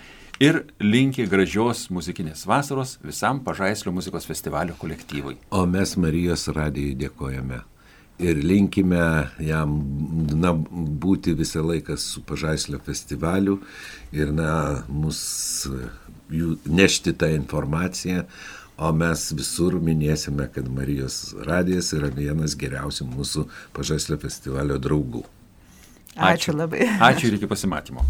ir 0.42 0.62
linki 0.82 1.26
gražios 1.28 1.88
muzikinės 1.94 2.46
vasaros 2.49 2.96
visam 3.05 3.42
Pažaislio 3.44 3.92
muzikos 3.94 4.28
festivalio 4.28 4.76
kolektyvui. 4.78 5.36
O 5.51 5.64
mes 5.66 5.96
Marijos 6.01 6.49
radijai 6.55 6.96
dėkojame. 6.99 7.62
Ir 8.18 8.40
linkime 8.42 9.01
jam 9.46 9.76
na, 10.34 10.51
būti 10.55 11.36
visą 11.38 11.62
laiką 11.62 11.94
su 12.03 12.24
Pažaislio 12.26 12.80
festivaliu 12.82 13.61
ir 14.14 14.32
na, 14.34 14.82
mus 14.90 15.20
jų, 16.30 16.57
nešti 16.66 17.14
tą 17.18 17.30
informaciją. 17.36 18.24
O 18.78 18.92
mes 18.94 19.24
visur 19.34 19.74
minėsime, 19.82 20.46
kad 20.54 20.68
Marijos 20.70 21.32
radijas 21.48 21.90
yra 21.96 22.12
vienas 22.14 22.54
geriausių 22.58 23.08
mūsų 23.10 23.42
Pažaislio 23.74 24.20
festivalio 24.22 24.76
draugų. 24.78 25.24
Ačiū 26.14 26.54
labai. 26.54 26.86
Ačiū 27.02 27.32
ir 27.32 27.38
iki 27.40 27.50
pasimatymo. 27.50 28.04